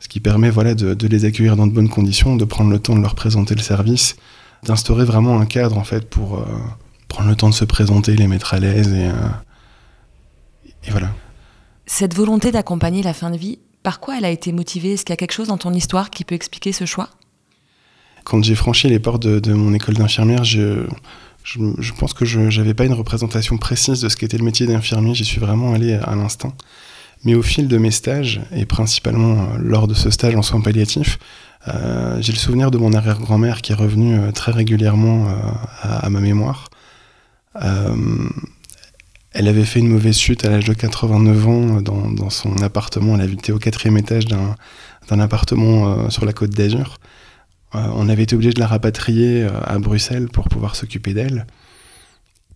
Ce 0.00 0.08
qui 0.08 0.20
permet 0.20 0.50
voilà, 0.50 0.74
de, 0.74 1.06
les 1.06 1.24
accueillir 1.24 1.56
dans 1.56 1.66
de 1.66 1.72
bonnes 1.72 1.88
conditions, 1.88 2.36
de 2.36 2.44
prendre 2.44 2.70
le 2.70 2.78
temps 2.78 2.96
de 2.96 3.00
leur 3.00 3.14
présenter 3.14 3.54
le 3.54 3.62
service, 3.62 4.16
d'instaurer 4.64 5.04
vraiment 5.04 5.40
un 5.40 5.46
cadre 5.46 5.78
en 5.78 5.84
fait 5.84 6.08
pour 6.08 6.44
prendre 7.08 7.30
le 7.30 7.36
temps 7.36 7.48
de 7.48 7.54
se 7.54 7.64
présenter, 7.64 8.16
les 8.16 8.26
mettre 8.26 8.52
à 8.52 8.60
l'aise 8.60 8.92
et, 8.92 9.08
et 10.86 10.90
voilà. 10.90 11.10
Cette 11.86 12.14
volonté 12.14 12.50
d'accompagner 12.50 13.02
la 13.02 13.14
fin 13.14 13.30
de 13.30 13.36
vie, 13.36 13.58
par 13.82 14.00
quoi 14.00 14.18
elle 14.18 14.24
a 14.24 14.30
été 14.30 14.52
motivée? 14.52 14.94
Est-ce 14.94 15.04
qu'il 15.04 15.12
y 15.12 15.14
a 15.14 15.16
quelque 15.16 15.32
chose 15.32 15.48
dans 15.48 15.58
ton 15.58 15.72
histoire 15.72 16.10
qui 16.10 16.24
peut 16.24 16.34
expliquer 16.34 16.72
ce 16.72 16.86
choix? 16.86 17.10
Quand 18.24 18.42
j'ai 18.42 18.54
franchi 18.54 18.88
les 18.88 18.98
portes 18.98 19.22
de, 19.22 19.52
mon 19.52 19.74
école 19.74 19.94
d'infirmière, 19.94 20.44
je, 20.44 20.86
je, 21.44 21.92
pense 21.92 22.14
que 22.14 22.24
je 22.24 22.40
n'avais 22.40 22.74
pas 22.74 22.86
une 22.86 22.94
représentation 22.94 23.58
précise 23.58 24.00
de 24.00 24.08
ce 24.08 24.16
qu'était 24.16 24.38
le 24.38 24.44
métier 24.44 24.66
d'infirmier. 24.66 25.14
J'y 25.14 25.24
suis 25.24 25.40
vraiment 25.40 25.74
allé 25.74 25.92
à 25.94 26.14
l'instinct. 26.16 26.54
Mais 27.24 27.34
au 27.34 27.42
fil 27.42 27.68
de 27.68 27.78
mes 27.78 27.90
stages, 27.90 28.40
et 28.54 28.66
principalement 28.66 29.42
euh, 29.42 29.58
lors 29.58 29.86
de 29.86 29.94
ce 29.94 30.10
stage 30.10 30.34
en 30.34 30.42
soins 30.42 30.60
palliatifs, 30.60 31.18
euh, 31.68 32.18
j'ai 32.20 32.32
le 32.32 32.38
souvenir 32.38 32.70
de 32.70 32.78
mon 32.78 32.92
arrière-grand-mère 32.92 33.62
qui 33.62 33.72
est 33.72 33.74
revenue 33.74 34.18
euh, 34.18 34.32
très 34.32 34.52
régulièrement 34.52 35.26
à, 35.82 36.08
ma 36.10 36.20
mémoire. 36.20 36.68
Elle 39.36 39.48
avait 39.48 39.64
fait 39.64 39.80
une 39.80 39.88
mauvaise 39.88 40.18
chute 40.18 40.44
à 40.44 40.50
l'âge 40.50 40.64
de 40.64 40.74
89 40.74 41.48
ans 41.48 41.80
dans, 41.80 42.30
son 42.30 42.56
appartement. 42.62 43.14
Elle 43.16 43.22
habitait 43.22 43.52
au 43.52 43.58
quatrième 43.58 43.96
étage 43.96 44.26
d'un 44.26 45.20
appartement 45.20 46.08
sur 46.10 46.24
la 46.24 46.32
côte 46.32 46.50
d'Azur. 46.50 46.98
Euh, 47.74 47.86
on 47.94 48.08
avait 48.08 48.22
été 48.22 48.34
obligé 48.34 48.52
de 48.52 48.60
la 48.60 48.66
rapatrier 48.66 49.42
euh, 49.42 49.50
à 49.64 49.78
Bruxelles 49.78 50.28
pour 50.28 50.48
pouvoir 50.48 50.76
s'occuper 50.76 51.14
d'elle. 51.14 51.46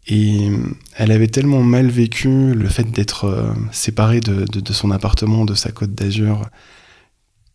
Et 0.07 0.49
elle 0.97 1.13
avait 1.13 1.29
tellement 1.29 1.63
mal 1.63 1.89
vécu 1.89 2.55
le 2.55 2.69
fait 2.69 2.91
d'être 2.91 3.55
séparée 3.73 4.21
de, 4.21 4.73
son 4.73 4.91
appartement, 4.91 5.45
de 5.45 5.55
sa 5.55 5.71
côte 5.71 5.95
d'Azur, 5.95 6.49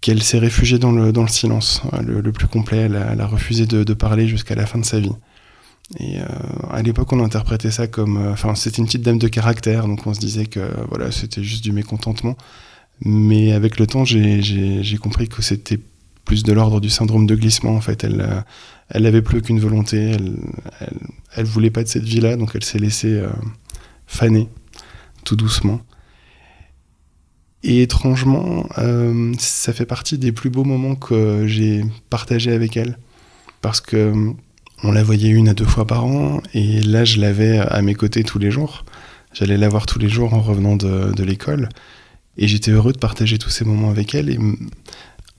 qu'elle 0.02 0.22
s'est 0.22 0.38
réfugiée 0.38 0.78
dans 0.78 0.92
le, 0.92 1.12
silence 1.28 1.82
le, 2.06 2.32
plus 2.32 2.46
complet. 2.46 2.78
Elle 2.78 2.96
a, 2.96 3.26
refusé 3.26 3.66
de 3.66 3.94
parler 3.96 4.28
jusqu'à 4.28 4.54
la 4.54 4.68
fin 4.68 4.78
de 4.78 4.86
sa 4.86 5.00
vie. 5.00 5.14
Et 6.00 6.20
euh, 6.20 6.26
à 6.72 6.82
l'époque, 6.82 7.12
on 7.14 7.24
interprétait 7.24 7.72
ça 7.72 7.88
comme, 7.88 8.18
euh, 8.18 8.32
enfin, 8.32 8.56
c'était 8.56 8.78
une 8.78 8.86
petite 8.86 9.02
dame 9.02 9.20
de 9.20 9.28
caractère, 9.28 9.88
donc 9.88 10.06
on 10.08 10.14
se 10.14 10.20
disait 10.20 10.46
que 10.46 10.60
voilà, 10.90 11.12
c'était 11.12 11.44
juste 11.44 11.64
du 11.64 11.72
mécontentement. 11.72 12.36
Mais 13.06 13.52
avec 13.52 13.80
le 13.80 13.88
temps, 13.88 14.06
j'ai 14.06 14.98
compris 15.02 15.28
que 15.28 15.42
c'était 15.42 15.80
plus 16.26 16.44
de 16.44 16.54
l'ordre 16.54 16.80
du 16.80 16.90
syndrome 16.90 17.26
de 17.26 17.36
glissement. 17.36 17.76
En 17.76 17.82
fait, 17.82 18.04
elle, 18.04 18.22
euh, 18.22 18.42
elle 18.90 19.04
n'avait 19.04 19.22
plus 19.22 19.40
aucune 19.40 19.60
volonté, 19.60 20.12
elle, 20.12 20.36
elle, 21.36 21.46
voulait 21.46 21.72
pas 21.72 21.84
de 21.84 21.88
cette 21.88 22.04
vie-là, 22.04 22.36
donc 22.38 22.52
elle 22.56 22.64
s'est 22.64 22.80
laissée 22.80 23.22
faner 24.06 24.50
tout 25.24 25.36
doucement. 25.36 25.82
Et 27.64 27.82
étrangement, 27.82 28.68
euh, 28.78 29.34
ça 29.40 29.72
fait 29.72 29.86
partie 29.86 30.18
des 30.18 30.34
plus 30.34 30.50
beaux 30.50 30.66
moments 30.66 30.96
que 30.96 31.48
j'ai 31.48 31.86
partagés 32.10 32.52
avec 32.52 32.76
elle. 32.76 32.98
Parce 33.62 33.80
que 33.80 34.14
on 34.84 34.92
la 34.92 35.02
voyait 35.02 35.30
une 35.30 35.48
à 35.48 35.54
deux 35.54 35.66
fois 35.66 35.88
par 35.88 36.06
an, 36.06 36.42
et 36.54 36.82
là, 36.82 37.06
je 37.06 37.22
l'avais 37.22 37.58
à 37.58 37.82
mes 37.82 37.94
côtés 37.94 38.24
tous 38.24 38.38
les 38.38 38.52
jours. 38.52 38.84
J'allais 39.32 39.56
la 39.56 39.70
voir 39.70 39.86
tous 39.86 39.98
les 39.98 40.10
jours 40.10 40.34
en 40.34 40.42
revenant 40.42 40.76
de, 40.76 41.14
de 41.14 41.24
l'école. 41.24 41.70
Et 42.36 42.50
j'étais 42.50 42.72
heureux 42.72 42.92
de 42.92 42.98
partager 42.98 43.38
tous 43.38 43.50
ces 43.50 43.64
moments 43.64 43.90
avec 43.90 44.14
elle. 44.14 44.30
Et 44.30 44.38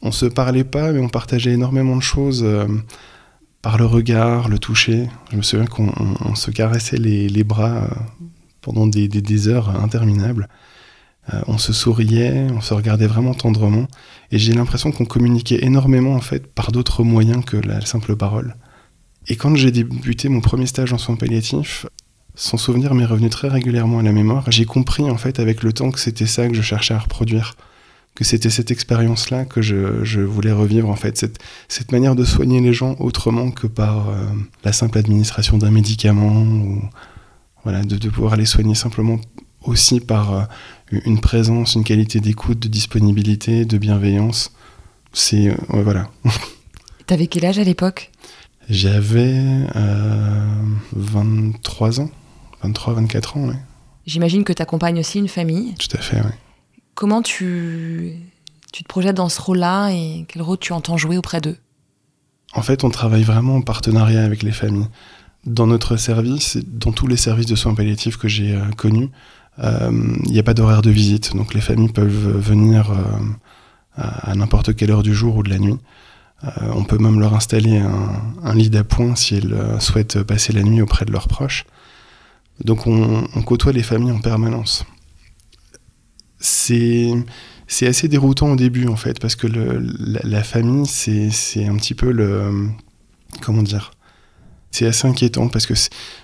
on 0.05 0.13
se 0.13 0.27
parlait 0.27 0.65
pas, 0.65 0.93
mais 0.93 1.01
on 1.01 1.09
partageait 1.09 1.53
énormément 1.53 1.97
de 1.97 2.03
choses 2.03 2.45
euh, 2.45 2.69
par 3.63 3.79
le 3.79 3.87
regard, 3.87 4.49
le 4.49 4.59
toucher. 4.59 5.09
Je 5.33 5.37
me 5.37 5.43
souviens 5.43 5.67
qu'on 5.67 6.35
se 6.37 6.51
caressait 6.51 6.99
les, 6.99 7.45
bras 7.45 7.85
euh, 7.85 7.89
pendant 8.61 8.87
des 8.87 9.49
heures 9.49 9.71
interminables. 9.83 10.49
Euh, 11.33 11.41
on 11.47 11.57
se 11.57 11.73
souriait, 11.73 12.47
on 12.55 12.61
se 12.61 12.75
regardait 12.75 13.07
vraiment 13.07 13.35
tendrement, 13.35 13.87
et 14.31 14.39
j'ai 14.39 14.53
l'impression 14.53 14.93
qu'on 14.93 15.07
communiquait 15.07 15.65
énormément 15.65 16.15
en 16.15 16.21
fait 16.21 16.47
par 16.47 16.71
d'autres 16.71 17.03
moyens 17.03 17.45
que 17.45 17.57
la 17.57 17.81
simple 17.87 18.15
parole. 18.15 18.57
Et 19.29 19.37
quand 19.37 19.57
j'ai 19.57 19.71
débuté 19.71 20.29
mon 20.29 20.43
premier 20.43 20.67
stage 20.67 20.93
en 20.93 20.99
soins 20.99 21.17
palliatifs, 21.17 21.87
son 22.35 22.59
souvenir 22.59 22.95
m'est 22.95 23.07
revenu 23.07 23.31
très 23.31 23.49
régulièrement 23.49 24.01
à 24.01 24.03
la 24.03 24.13
mémoire. 24.13 24.51
J'ai 24.51 24.67
compris 24.67 25.09
en 25.09 25.17
fait 25.17 25.39
avec 25.39 25.63
le 25.63 25.73
temps 25.73 25.91
que 25.91 26.01
c'était 26.01 26.27
ça 26.27 26.47
que 26.47 26.55
je 26.55 26.63
cherchais 26.63 26.93
à 26.93 26.99
reproduire, 26.99 27.57
que 28.15 28.23
c'était 28.25 28.51
cette 28.51 28.71
expérience-là 28.71 29.45
que 29.45 29.61
je, 29.61 30.21
voulais 30.21 30.53
revivre 30.53 30.89
en 30.89 30.97
fait, 30.97 31.19
cette, 31.19 31.93
manière 31.93 32.15
de 32.15 32.25
soigner 32.25 32.61
les 32.61 32.73
gens 32.73 32.95
autrement 33.01 33.51
que 33.51 33.67
par 33.67 34.09
euh, 34.09 34.27
la 34.65 34.73
simple 34.73 34.99
administration 34.99 35.59
d'un 35.59 35.71
médicament 35.71 36.43
ou 36.43 36.83
voilà, 37.65 37.83
de, 37.83 38.09
pouvoir 38.09 38.37
les 38.37 38.47
soigner 38.47 38.75
simplement 38.75 39.19
aussi 39.63 40.01
par 40.01 40.33
euh, 40.33 40.45
une 41.05 41.21
présence, 41.21 41.75
une 41.75 41.85
qualité 41.85 42.21
d'écoute, 42.21 42.61
de 42.61 42.69
disponibilité, 42.69 43.65
de 43.65 43.79
bienveillance. 43.79 44.53
C'est. 45.13 45.49
Euh, 45.49 45.55
voilà. 45.71 46.11
T'avais 47.07 47.27
quel 47.27 47.45
âge 47.47 47.59
à 47.59 47.65
l'époque? 47.65 48.13
J'avais 48.71 49.43
23 50.95 52.01
ans. 52.01 52.11
23, 52.63 52.95
24 52.95 53.37
ans, 53.37 53.49
oui. 53.49 53.55
J'imagine 54.07 54.45
que 54.45 54.53
tu 54.55 54.63
accompagnes 54.63 55.01
aussi 55.01 55.19
une 55.19 55.29
famille. 55.29 55.75
Tout 55.75 55.95
à 55.97 56.01
fait, 56.01 56.17
oui. 56.17 56.33
Comment 56.95 57.23
tu, 57.23 58.13
te 58.73 58.85
projettes 58.85 59.17
dans 59.17 59.29
ce 59.29 59.41
rôle-là 59.41 59.91
et 59.91 60.25
quel 60.29 60.43
rôle 60.43 60.59
tu 60.59 60.73
entends 60.73 60.97
jouer 60.97 61.17
auprès 61.17 61.41
d'eux? 61.41 61.57
En 62.53 62.63
fait, 62.63 62.85
on 62.85 62.91
travaille 62.91 63.25
vraiment 63.25 63.57
en 63.57 63.63
partenariat 63.63 64.25
avec 64.25 64.43
les 64.43 64.53
familles. 64.53 64.87
Dans 65.45 65.67
notre 65.67 65.97
service, 65.97 66.57
dans 66.67 66.93
tous 66.93 67.07
les 67.07 67.17
services 67.17 67.47
de 67.47 67.57
soins 67.57 67.75
palliatifs 67.75 68.17
que 68.17 68.29
j'ai 68.29 68.55
euh, 68.55 68.71
connus, 68.77 69.11
il 69.59 69.65
euh, 69.65 69.91
n'y 70.27 70.39
a 70.39 70.43
pas 70.43 70.55
d'horaire 70.55 70.83
de 70.83 70.91
visite, 70.91 71.37
donc 71.37 71.55
les 71.55 71.61
familles 71.61 71.93
peuvent 71.93 72.39
venir 72.39 72.91
euh, 72.91 73.03
à, 73.97 74.35
n'importe 74.35 74.75
quelle 74.75 74.91
heure 74.91 75.03
du 75.03 75.15
jour 75.15 75.37
ou 75.37 75.43
de 75.43 75.51
la 75.51 75.59
nuit. 75.59 75.79
On 76.61 76.85
peut 76.85 76.99
même 76.99 77.21
leur 77.21 77.33
installer 77.33 77.79
un, 77.79 78.55
lit 78.55 78.69
d'appoint 78.69 79.17
si 79.17 79.37
elles 79.37 79.57
souhaitent 79.81 80.23
passer 80.23 80.53
la 80.53 80.63
nuit 80.63 80.83
auprès 80.83 81.07
de 81.07 81.11
leurs 81.11 81.27
proches. 81.27 81.65
Donc 82.63 82.87
on, 82.87 83.25
côtoie 83.47 83.73
les 83.73 83.83
familles 83.83 84.13
en 84.13 84.21
permanence. 84.21 84.85
C'est 86.45 87.11
c'est 87.67 87.87
assez 87.87 88.09
déroutant 88.09 88.53
au 88.53 88.57
début 88.57 88.87
en 88.87 88.97
fait 88.97 89.19
parce 89.19 89.35
que 89.35 89.47
la, 89.47 90.43
famille 90.43 90.87
c'est 90.87 91.65
un 91.65 91.77
petit 91.77 91.95
peu 91.95 92.13
le 92.13 92.69
comment 93.41 93.63
dire 93.63 93.93
c'est 94.75 94.87
assez 94.87 95.07
inquiétant 95.07 95.47
parce 95.47 95.67
que 95.67 95.75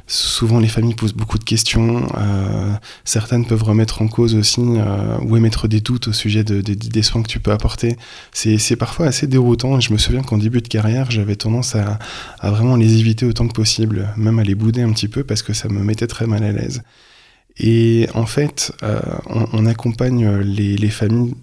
souvent 0.09 0.59
les 0.59 0.67
familles 0.67 0.97
posent 0.97 1.13
beaucoup 1.13 1.39
de 1.39 1.45
questions. 1.45 2.09
Euh, 2.19 2.73
certaines 3.05 3.47
peuvent 3.47 3.63
remettre 3.63 4.03
en 4.03 4.09
cause 4.09 4.35
aussi 4.35 4.61
euh, 4.61 5.19
ou 5.23 5.37
émettre 5.37 5.69
des 5.69 5.81
doutes 5.81 6.09
au 6.09 6.13
sujet 6.13 6.43
de, 6.43 6.61
des 6.61 7.03
soins 7.03 7.23
que 7.23 7.29
tu 7.29 7.39
peux 7.39 7.53
apporter. 7.53 7.97
C'est 8.33 8.75
parfois 8.75 9.07
assez 9.07 9.29
déroutant. 9.29 9.79
Et 9.79 9.81
je 9.81 9.93
me 9.93 9.99
souviens 9.99 10.23
qu'en 10.23 10.37
début 10.37 10.63
de 10.63 10.67
carrière, 10.67 11.13
j'avais 11.13 11.37
tendance 11.37 11.77
à, 11.77 12.01
vraiment 12.43 12.75
les 12.75 12.99
éviter 12.99 13.25
autant 13.25 13.47
que 13.47 13.53
possible, 13.53 14.13
même 14.17 14.41
à 14.41 14.43
les 14.43 14.57
bouder 14.57 14.83
un 14.83 14.93
petit 14.93 15.09
peu 15.09 15.23
parce 15.23 15.45
que 15.45 15.53
ça 15.53 15.69
me 15.69 15.85
mettait 15.85 16.09
très 16.09 16.27
mal 16.27 16.43
à 16.43 16.51
l'aise. 16.51 16.83
Et 17.63 18.09
en 18.15 18.27
fait, 18.27 18.73
euh, 18.83 19.01
on, 19.27 19.67
accompagne 19.67 20.39
les, 20.39 20.77
les 20.77 20.91
familles 20.91 21.35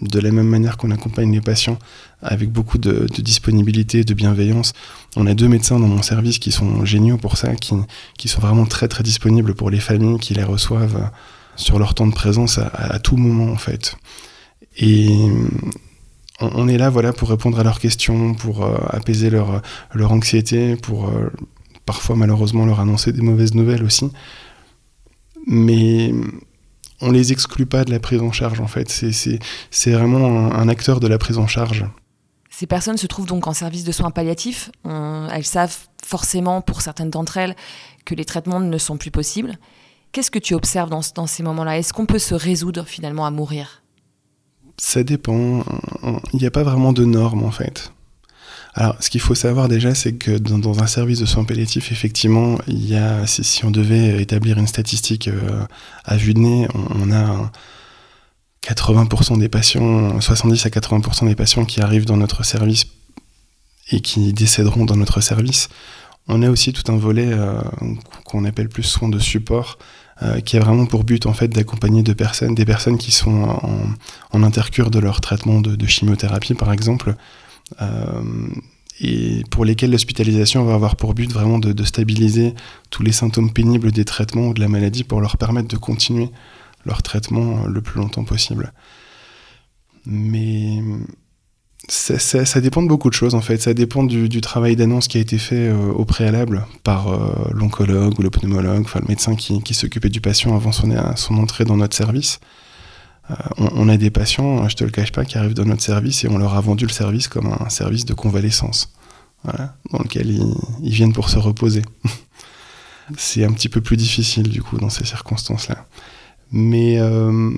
de 0.00 0.20
la 0.20 0.30
même 0.30 0.46
manière 0.46 0.76
qu'on 0.76 0.90
accompagne 0.90 1.32
les 1.32 1.40
patients 1.40 1.78
avec 2.22 2.50
beaucoup 2.50 2.78
de, 2.78 3.06
disponibilité, 3.18 4.04
de 4.04 4.14
bienveillance. 4.14 4.72
On 5.16 5.26
a 5.26 5.34
deux 5.34 5.48
médecins 5.48 5.78
dans 5.78 5.88
mon 5.88 6.02
service 6.02 6.38
qui 6.38 6.52
sont 6.52 6.84
géniaux 6.84 7.18
pour 7.18 7.36
ça, 7.36 7.54
qui, 7.54 8.28
sont 8.28 8.40
vraiment 8.40 8.66
très 8.66 8.88
très 8.88 9.02
disponibles 9.02 9.54
pour 9.54 9.70
les 9.70 9.80
familles 9.80 10.18
qui 10.18 10.34
les 10.34 10.44
reçoivent 10.44 11.10
sur 11.56 11.78
leur 11.78 11.94
temps 11.94 12.06
de 12.06 12.14
présence 12.14 12.58
à, 12.58 12.98
tout 12.98 13.16
moment 13.16 13.52
en 13.52 13.56
fait. 13.56 13.96
Et 14.78 15.10
on, 16.40 16.68
est 16.68 16.78
là 16.78 16.88
voilà 16.88 17.12
pour 17.12 17.28
répondre 17.28 17.58
à 17.58 17.64
leurs 17.64 17.80
questions, 17.80 18.34
pour 18.34 18.64
euh, 18.64 18.76
apaiser 18.88 19.28
leur, 19.28 19.62
anxiété, 19.94 20.76
pour 20.76 21.08
euh, 21.08 21.30
parfois 21.84 22.16
malheureusement 22.16 22.64
leur 22.64 22.80
annoncer 22.80 23.12
des 23.12 23.20
mauvaises 23.20 23.54
nouvelles 23.54 23.84
aussi. 23.84 24.10
Mais 25.52 26.14
on 27.00 27.10
les 27.10 27.32
exclut 27.32 27.66
pas 27.66 27.84
de 27.84 27.90
la 27.90 27.98
prise 27.98 28.22
en 28.22 28.30
charge 28.30 28.60
en 28.60 28.68
fait. 28.68 28.88
C'est 28.88 29.90
vraiment 29.90 30.54
un, 30.54 30.68
acteur 30.68 31.00
de 31.00 31.08
la 31.08 31.18
prise 31.18 31.38
en 31.38 31.48
charge. 31.48 31.84
Ces 32.50 32.68
personnes 32.68 32.96
se 32.96 33.08
trouvent 33.08 33.26
donc 33.26 33.48
en 33.48 33.52
service 33.52 33.82
de 33.82 33.90
soins 33.90 34.12
palliatifs. 34.12 34.70
elles 34.84 35.44
savent 35.44 35.76
forcément, 36.04 36.60
pour 36.60 36.82
certaines 36.82 37.10
d'entre 37.10 37.36
elles, 37.36 37.56
que 38.04 38.14
les 38.14 38.24
traitements 38.24 38.60
ne 38.60 38.78
sont 38.78 38.96
plus 38.96 39.10
possibles. 39.10 39.56
Qu'est-ce 40.12 40.30
que 40.30 40.38
tu 40.38 40.54
observes 40.54 40.88
dans, 40.88 41.00
dans 41.16 41.26
ces 41.26 41.42
moments-là? 41.42 41.78
Est-ce 41.78 41.92
qu'on 41.92 42.06
peut 42.06 42.18
se 42.20 42.34
résoudre 42.34 42.84
finalement 42.86 43.26
à 43.26 43.32
mourir? 43.32 43.82
Ça 44.76 45.02
dépend. 45.02 45.64
Il 46.32 46.38
n'y 46.38 46.46
a 46.46 46.50
pas 46.52 46.62
vraiment 46.62 46.92
de 46.92 47.04
normes 47.04 47.42
en 47.42 47.50
fait. 47.50 47.92
Alors, 48.74 48.96
ce 49.00 49.10
qu'il 49.10 49.20
faut 49.20 49.34
savoir 49.34 49.68
déjà, 49.68 49.94
c'est 49.94 50.12
que 50.12 50.38
dans, 50.38 50.80
un 50.80 50.86
service 50.86 51.18
de 51.18 51.26
soins 51.26 51.44
palliatifs, 51.44 51.90
effectivement, 51.90 52.58
il 52.68 52.88
y 52.88 52.96
a, 52.96 53.26
si, 53.26 53.64
on 53.64 53.70
devait 53.70 54.22
établir 54.22 54.58
une 54.58 54.68
statistique 54.68 55.28
euh, 55.28 55.64
à 56.04 56.16
vue 56.16 56.34
de 56.34 56.38
nez, 56.38 56.68
on, 56.74 57.10
a 57.10 57.50
80% 58.62 59.38
des 59.38 59.48
patients, 59.48 60.20
70 60.20 60.66
à 60.66 60.68
80% 60.68 61.26
des 61.26 61.34
patients 61.34 61.64
qui 61.64 61.80
arrivent 61.80 62.06
dans 62.06 62.16
notre 62.16 62.44
service 62.44 62.86
et 63.90 64.00
qui 64.00 64.32
décéderont 64.32 64.84
dans 64.84 64.96
notre 64.96 65.20
service. 65.20 65.68
On 66.28 66.42
a 66.42 66.50
aussi 66.50 66.72
tout 66.72 66.92
un 66.92 66.96
volet 66.96 67.28
euh, 67.32 67.60
qu'on 68.24 68.44
appelle 68.44 68.68
plus 68.68 68.84
soins 68.84 69.08
de 69.08 69.18
support, 69.18 69.78
euh, 70.22 70.40
qui 70.40 70.56
a 70.58 70.60
vraiment 70.60 70.84
pour 70.84 71.04
but 71.04 71.24
en 71.26 71.32
fait 71.32 71.48
d'accompagner 71.48 72.02
personnes, 72.14 72.54
des 72.54 72.66
personnes 72.66 72.98
qui 72.98 73.10
sont 73.10 73.96
en, 74.32 74.42
intercure 74.42 74.90
de 74.90 74.98
leur 74.98 75.20
traitement 75.20 75.60
de, 75.60 75.86
chimiothérapie 75.86 76.54
par 76.54 76.72
exemple, 76.72 77.10
euh, 77.10 77.14
et 79.00 79.42
pour 79.50 79.64
lesquels 79.64 79.90
l'hospitalisation 79.90 80.64
va 80.64 80.74
avoir 80.74 80.96
pour 80.96 81.14
but 81.14 81.30
vraiment 81.30 81.58
de, 81.58 81.84
stabiliser 81.84 82.54
tous 82.90 83.02
les 83.02 83.12
symptômes 83.12 83.52
pénibles 83.52 83.92
des 83.92 84.04
traitements 84.04 84.48
ou 84.48 84.54
de 84.54 84.60
la 84.60 84.68
maladie 84.68 85.04
pour 85.04 85.20
leur 85.20 85.38
permettre 85.38 85.68
de 85.68 85.76
continuer 85.76 86.30
leur 86.84 87.02
traitement 87.02 87.66
le 87.66 87.80
plus 87.80 87.98
longtemps 87.98 88.24
possible. 88.24 88.72
Mais 90.06 90.82
ça, 91.88 92.60
dépend 92.60 92.82
de 92.82 92.88
beaucoup 92.88 93.08
de 93.08 93.14
choses 93.14 93.34
en 93.34 93.40
fait. 93.40 93.58
Ça 93.58 93.72
dépend 93.74 94.04
du, 94.04 94.40
travail 94.40 94.76
d'annonce 94.76 95.08
qui 95.08 95.18
a 95.18 95.20
été 95.20 95.38
fait 95.38 95.68
euh, 95.68 95.92
au 95.92 96.04
préalable 96.04 96.66
par 96.84 97.08
euh, 97.08 97.50
l'oncologue 97.52 98.18
ou 98.18 98.22
le 98.22 98.30
pneumologue, 98.30 98.82
enfin 98.84 99.00
le 99.00 99.08
médecin 99.08 99.34
qui, 99.34 99.74
s'occupait 99.74 100.10
du 100.10 100.20
patient 100.20 100.54
avant 100.54 100.72
son 100.72 101.38
entrée 101.38 101.64
dans 101.64 101.76
notre 101.76 101.96
service. 101.96 102.38
Euh, 103.30 103.34
on, 103.58 103.88
a 103.88 103.96
des 103.96 104.10
patients, 104.10 104.68
je 104.68 104.76
te 104.76 104.84
le 104.84 104.90
cache 104.90 105.12
pas, 105.12 105.24
qui 105.24 105.38
arrivent 105.38 105.54
dans 105.54 105.64
notre 105.64 105.82
service 105.82 106.24
et 106.24 106.28
on 106.28 106.38
leur 106.38 106.54
a 106.54 106.60
vendu 106.60 106.86
le 106.86 106.92
service 106.92 107.28
comme 107.28 107.46
un 107.46 107.68
service 107.68 108.04
de 108.04 108.14
convalescence, 108.14 108.92
dans 109.44 109.98
lequel 109.98 110.30
ils, 110.30 110.90
viennent 110.90 111.12
pour 111.12 111.28
se 111.28 111.38
reposer. 111.38 111.82
c'est 113.16 113.44
un 113.44 113.52
petit 113.52 113.68
peu 113.68 113.80
plus 113.80 113.96
difficile 113.96 114.48
du 114.48 114.62
coup 114.62 114.78
dans 114.78 114.90
ces 114.90 115.04
circonstances-là. 115.04 115.86
Mais 116.52 116.98
euh, 116.98 117.50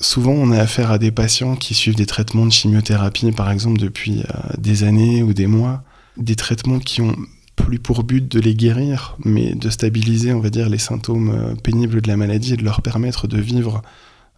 souvent 0.00 0.32
on 0.32 0.50
a 0.50 0.58
affaire 0.58 0.90
à 0.90 0.98
des 0.98 1.10
patients 1.10 1.56
qui 1.56 1.74
suivent 1.74 1.96
des 1.96 2.06
traitements 2.06 2.46
de 2.46 2.52
chimiothérapie 2.52 3.32
par 3.32 3.50
exemple 3.50 3.78
depuis 3.78 4.20
euh, 4.20 4.52
des 4.58 4.84
années 4.84 5.22
ou 5.22 5.32
des 5.32 5.46
mois, 5.46 5.82
des 6.16 6.36
traitements 6.36 6.78
qui 6.78 7.02
ont 7.02 7.16
plus 7.56 7.78
pour 7.78 8.04
but 8.04 8.30
de 8.30 8.38
les 8.38 8.54
guérir, 8.54 9.16
mais 9.24 9.54
de 9.54 9.70
stabiliser, 9.70 10.34
on 10.34 10.40
va 10.40 10.50
dire, 10.50 10.68
les 10.68 10.78
symptômes 10.78 11.56
pénibles 11.62 12.02
de 12.02 12.08
la 12.08 12.18
maladie 12.18 12.52
et 12.52 12.56
de 12.58 12.64
leur 12.64 12.82
permettre 12.82 13.26
de 13.26 13.40
vivre 13.40 13.82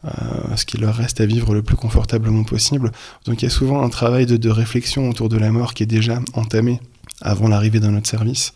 euh, 0.04 0.56
ce 0.56 0.64
qu'il 0.64 0.80
leur 0.80 0.94
reste 0.94 1.20
à 1.20 1.26
vivre 1.26 1.54
le 1.54 1.62
plus 1.62 1.76
confortablement 1.76 2.44
possible. 2.44 2.92
Donc 3.24 3.42
il 3.42 3.46
y 3.46 3.48
a 3.48 3.50
souvent 3.50 3.82
un 3.82 3.88
travail 3.88 4.26
de, 4.26 4.50
réflexion 4.50 5.08
autour 5.08 5.28
de 5.28 5.36
la 5.36 5.50
mort 5.50 5.74
qui 5.74 5.82
est 5.82 5.86
déjà 5.86 6.20
entamé 6.34 6.80
avant 7.20 7.48
l'arrivée 7.48 7.80
dans 7.80 7.90
notre 7.90 8.08
service. 8.08 8.52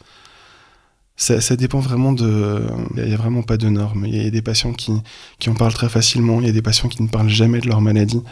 Ça, 1.17 1.57
dépend 1.57 1.79
vraiment 1.79 2.13
de... 2.13 2.63
Il 2.97 3.05
n'y 3.05 3.15
a 3.15 3.17
vraiment 3.17 3.43
pas 3.43 3.57
de 3.57 3.69
normes. 3.69 4.07
Il 4.07 4.21
y 4.21 4.27
a 4.27 4.31
des 4.31 4.43
patients 4.43 4.73
qui, 4.73 4.93
qui 5.39 5.51
en 5.51 5.55
parlent 5.55 5.73
très 5.73 5.89
facilement, 5.89 6.41
il 6.41 6.47
y 6.47 6.51
a 6.51 6.53
des 6.53 6.63
patients 6.63 6.89
qui 6.89 7.03
ne 7.03 7.09
parlent 7.09 7.29
jamais 7.29 7.61
de 7.61 7.69
leur 7.69 7.81
maladie. 7.81 8.23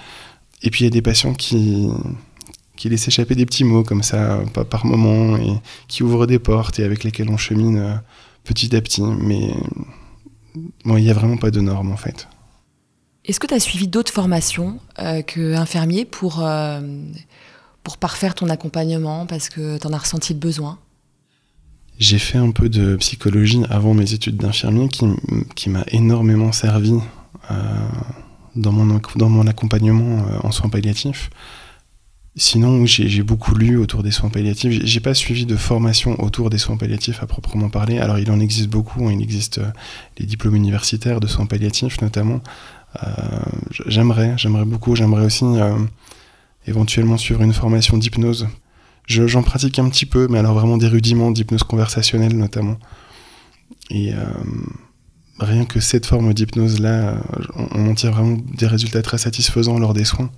Et 0.63 0.71
puis 0.71 0.83
il 0.83 0.85
y 0.85 0.89
a 0.89 0.91
des 0.91 1.03
patients 1.03 1.35
qui, 1.35 1.89
qui 2.77 2.89
laissent 2.89 3.07
échapper 3.09 3.35
des 3.35 3.45
petits 3.45 3.65
mots 3.65 3.85
comme 3.85 4.03
ça, 4.03 4.41
pas 4.55 4.65
par 4.65 4.87
moment, 4.87 5.37
et 5.37 5.53
qui 5.87 6.03
ouvrent 6.03 6.27
des 6.27 6.39
portes 6.39 6.79
et 6.79 6.85
avec 6.85 7.05
lesquels 7.05 7.29
on 7.29 7.37
chemine 7.37 7.79
euh, 7.79 7.95
petit 8.45 8.75
à 8.75 8.81
petit. 8.81 9.03
Mais 9.03 9.53
bon, 10.85 10.97
il 10.97 11.05
n'y 11.05 11.11
a 11.11 11.15
vraiment 11.15 11.37
pas 11.37 11.51
de 11.51 11.61
normes 11.61 11.93
en 11.93 11.97
fait. 11.97 12.27
Est-ce 13.25 13.39
que 13.39 13.47
tu 13.47 13.55
as 13.55 13.61
suivi 13.61 13.87
d'autres 13.87 14.13
formations 14.13 14.79
euh, 14.99 15.23
qu'infirmier 15.23 16.05
pour, 16.05 16.41
euh, 16.43 16.81
pour 17.85 17.99
parfaire 17.99 18.35
ton 18.35 18.49
accompagnement 18.49 19.27
parce 19.27 19.49
que 19.49 19.79
tu 19.79 19.87
en 19.87 19.93
as 19.93 19.99
ressenti 19.99 20.33
le 20.33 20.39
besoin? 20.39 20.79
J'ai 21.99 22.19
fait 22.19 22.39
un 22.39 22.51
peu 22.51 22.71
de 22.71 22.97
psychologie 22.97 23.63
avant 23.69 23.93
mes 23.93 24.15
études 24.15 24.37
d'infirmier 24.37 24.89
qui, 24.89 25.05
qui 25.55 25.69
m'a 25.69 25.85
énormément 25.89 26.51
servi 26.51 26.95
euh, 27.51 27.55
dans, 28.57 28.73
mon, 28.73 29.01
dans 29.17 29.29
mon 29.29 29.47
accompagnement 29.47 30.21
euh, 30.21 30.39
en 30.43 30.51
soins 30.51 30.71
palliatifs. 30.71 31.29
Sinon, 32.37 32.87
j'ai 32.87 33.23
beaucoup 33.23 33.55
lu 33.55 33.77
autour 33.77 34.03
des 34.03 34.13
soins 34.13 34.31
palliatifs. 34.31 34.81
J'ai 34.85 35.01
pas 35.01 35.13
suivi 35.13 35.45
de 35.45 35.57
formation 35.57 36.19
autour 36.23 36.49
des 36.49 36.57
soins 36.57 36.79
palliatifs 36.79 37.23
à 37.23 37.27
proprement 37.27 37.69
parler. 37.69 37.99
Alors, 37.99 38.19
il 38.19 38.31
en 38.31 38.41
existe 38.41 38.69
beaucoup. 38.69 39.07
Hein. 39.07 39.13
Il 39.13 39.21
existe 39.21 39.61
les 40.17 40.25
diplômes 40.25 40.55
universitaires 40.55 41.21
de 41.21 41.27
soins 41.27 41.45
palliatifs, 41.45 42.01
notamment. 42.01 42.41
Euh, 43.03 43.09
j'aimerais, 43.87 44.35
j'aimerais 44.37 44.65
beaucoup. 44.65 44.97
J'aimerais 44.97 45.25
aussi 45.25 45.45
euh, 45.45 45.79
éventuellement 46.67 47.17
suivre 47.17 47.43
une 47.43 47.53
formation 47.53 47.97
d'hypnose. 47.97 48.49
J'en 49.07 49.43
pratique 49.43 49.79
un 49.79 49.89
petit 49.89 50.07
peu, 50.07 50.29
mais 50.29 50.39
alors 50.39 50.55
vraiment 50.55 50.77
des 50.77 50.87
rudiments 50.87 51.33
d'hypnose 51.33 51.65
conversationnelle, 51.65 52.37
notamment. 52.37 52.77
Et 53.91 54.13
rien 55.41 55.65
que 55.65 55.81
cette 55.81 56.07
forme 56.07 56.33
d'hypnose-là, 56.33 57.17
on 57.75 57.89
en 57.89 57.95
tire 57.95 58.13
vraiment 58.13 58.39
des 58.57 58.69
résultats 58.69 59.03
très 59.03 59.19
satisfaisants 59.19 59.81
lors 59.81 59.95
des 59.95 60.05
soins. 60.05 60.31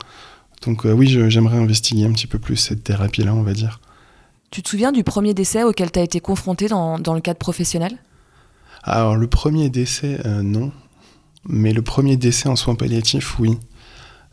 Donc 0.63 0.87
euh, 0.87 0.93
oui, 0.93 1.09
j'aimerais 1.29 1.59
investiguer 1.59 2.05
un 2.05 2.13
petit 2.13 2.27
peu 2.27 2.39
plus 2.39 2.57
cette 2.57 2.85
thérapie-là, 2.85 3.35
on 3.35 3.43
va 3.43 3.53
dire. 3.53 3.81
Tu 4.51 4.63
te 4.63 4.69
souviens 4.69 4.93
du 4.93 5.03
premier 5.03 5.35
décès 5.35 5.65
auquel 5.65 5.91
tu 5.91 5.99
as 5.99 6.03
été 6.03 6.21
confronté 6.21 6.69
dans, 6.69 6.97
le 6.97 7.21
cadre 7.21 7.39
professionnel? 7.39 7.99
Alors 8.85 9.17
le 9.17 9.27
premier 9.27 9.71
décès, 9.71 10.21
euh, 10.25 10.43
non. 10.43 10.73
Mais 11.49 11.73
le 11.73 11.83
premier 11.83 12.17
décès 12.17 12.49
en 12.49 12.57
soins 12.57 12.75
palliatifs, 12.75 13.39
oui. 13.39 13.59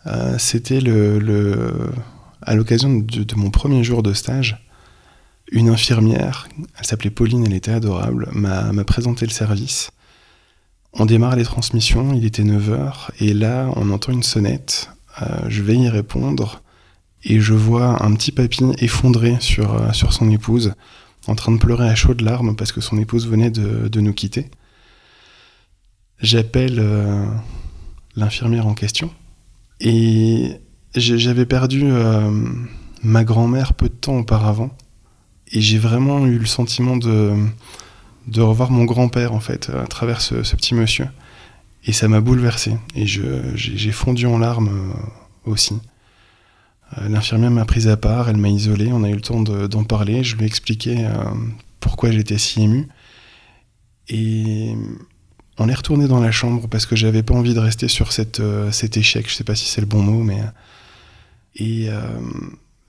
Euh, 0.05 0.37
c'était 0.37 0.79
le, 0.79 1.91
à 2.41 2.55
l'occasion 2.55 2.99
de, 2.99 3.35
mon 3.35 3.49
premier 3.49 3.83
jour 3.83 4.03
de 4.03 4.13
stage. 4.13 4.65
Une 5.51 5.69
infirmière, 5.69 6.47
elle 6.77 6.85
s'appelait 6.85 7.09
Pauline, 7.09 7.45
elle 7.45 7.55
était 7.55 7.71
adorable, 7.71 8.29
m'a 8.33 8.71
présenté 8.83 9.25
le 9.25 9.31
service. 9.31 9.89
On 10.93 11.05
démarre 11.05 11.35
les 11.35 11.43
transmissions, 11.43 12.13
il 12.13 12.23
était 12.23 12.43
9h, 12.43 13.09
et 13.19 13.33
là 13.33 13.71
on 13.75 13.89
entend 13.89 14.11
une 14.11 14.23
sonnette, 14.23 14.91
euh, 15.21 15.25
je 15.47 15.61
vais 15.61 15.75
y 15.75 15.89
répondre 15.89 16.61
et 17.23 17.39
je 17.39 17.53
vois 17.53 18.03
un 18.03 18.13
petit 18.13 18.31
papy 18.31 18.63
effondré 18.79 19.37
sur, 19.39 19.73
euh, 19.73 19.91
sur 19.91 20.13
son 20.13 20.29
épouse, 20.29 20.73
en 21.27 21.35
train 21.35 21.51
de 21.51 21.57
pleurer 21.57 21.89
à 21.89 21.95
chaudes 21.95 22.21
larmes 22.21 22.55
parce 22.55 22.71
que 22.71 22.81
son 22.81 22.97
épouse 22.97 23.27
venait 23.27 23.51
de, 23.51 23.99
nous 23.99 24.13
quitter. 24.13 24.49
J'appelle 26.21 26.79
euh, 26.79 27.25
l'infirmière 28.15 28.67
en 28.67 28.73
question 28.73 29.09
et 29.79 30.59
j'avais 30.95 31.45
perdu 31.45 31.85
ma 33.03 33.23
grand-mère 33.23 33.73
peu 33.73 33.87
de 33.87 33.93
temps 33.93 34.17
auparavant 34.17 34.75
et 35.51 35.61
j'ai 35.61 35.77
vraiment 35.77 36.25
eu 36.25 36.37
le 36.37 36.45
sentiment 36.45 36.97
de, 36.97 37.33
de 38.29 38.41
revoir 38.41 38.71
mon 38.71 38.85
grand-père 38.85 39.33
en 39.33 39.39
fait 39.39 39.69
à 39.69 39.87
travers 39.87 40.21
ce, 40.21 40.35
petit 40.55 40.75
monsieur. 40.75 41.07
Et 41.85 41.93
ça 41.93 42.07
m'a 42.07 42.21
bouleversé. 42.21 42.77
Et 42.95 43.05
j'ai 43.05 43.91
fondu 43.91 44.25
en 44.25 44.37
larmes 44.37 44.69
euh, 44.69 45.51
aussi. 45.51 45.79
Euh, 46.97 47.07
l'infirmière 47.07 47.51
m'a 47.51 47.65
prise 47.65 47.87
à 47.87 47.97
part, 47.97 48.29
elle 48.29 48.37
m'a 48.37 48.49
isolé, 48.49 48.91
on 48.91 49.03
a 49.03 49.09
eu 49.09 49.15
le 49.15 49.21
temps 49.21 49.41
d'en 49.41 49.83
parler, 49.83 50.23
je 50.23 50.35
lui 50.35 50.43
ai 50.43 50.47
expliqué 50.47 51.05
euh, 51.05 51.23
pourquoi 51.79 52.11
j'étais 52.11 52.37
si 52.37 52.63
ému. 52.63 52.87
Et 54.09 54.75
on 55.59 55.69
est 55.69 55.73
retourné 55.73 56.07
dans 56.07 56.19
la 56.19 56.31
chambre 56.31 56.67
parce 56.67 56.85
que 56.85 56.95
j'avais 56.95 57.23
pas 57.23 57.33
envie 57.33 57.53
de 57.53 57.59
rester 57.59 57.87
sur 57.87 58.11
cette, 58.11 58.41
cet 58.71 58.97
échec, 58.97 59.29
je 59.29 59.35
sais 59.35 59.43
pas 59.43 59.55
si 59.55 59.65
c'est 59.65 59.81
le 59.81 59.87
bon 59.87 60.01
mot, 60.01 60.23
mais. 60.23 60.41
Et 61.55 61.89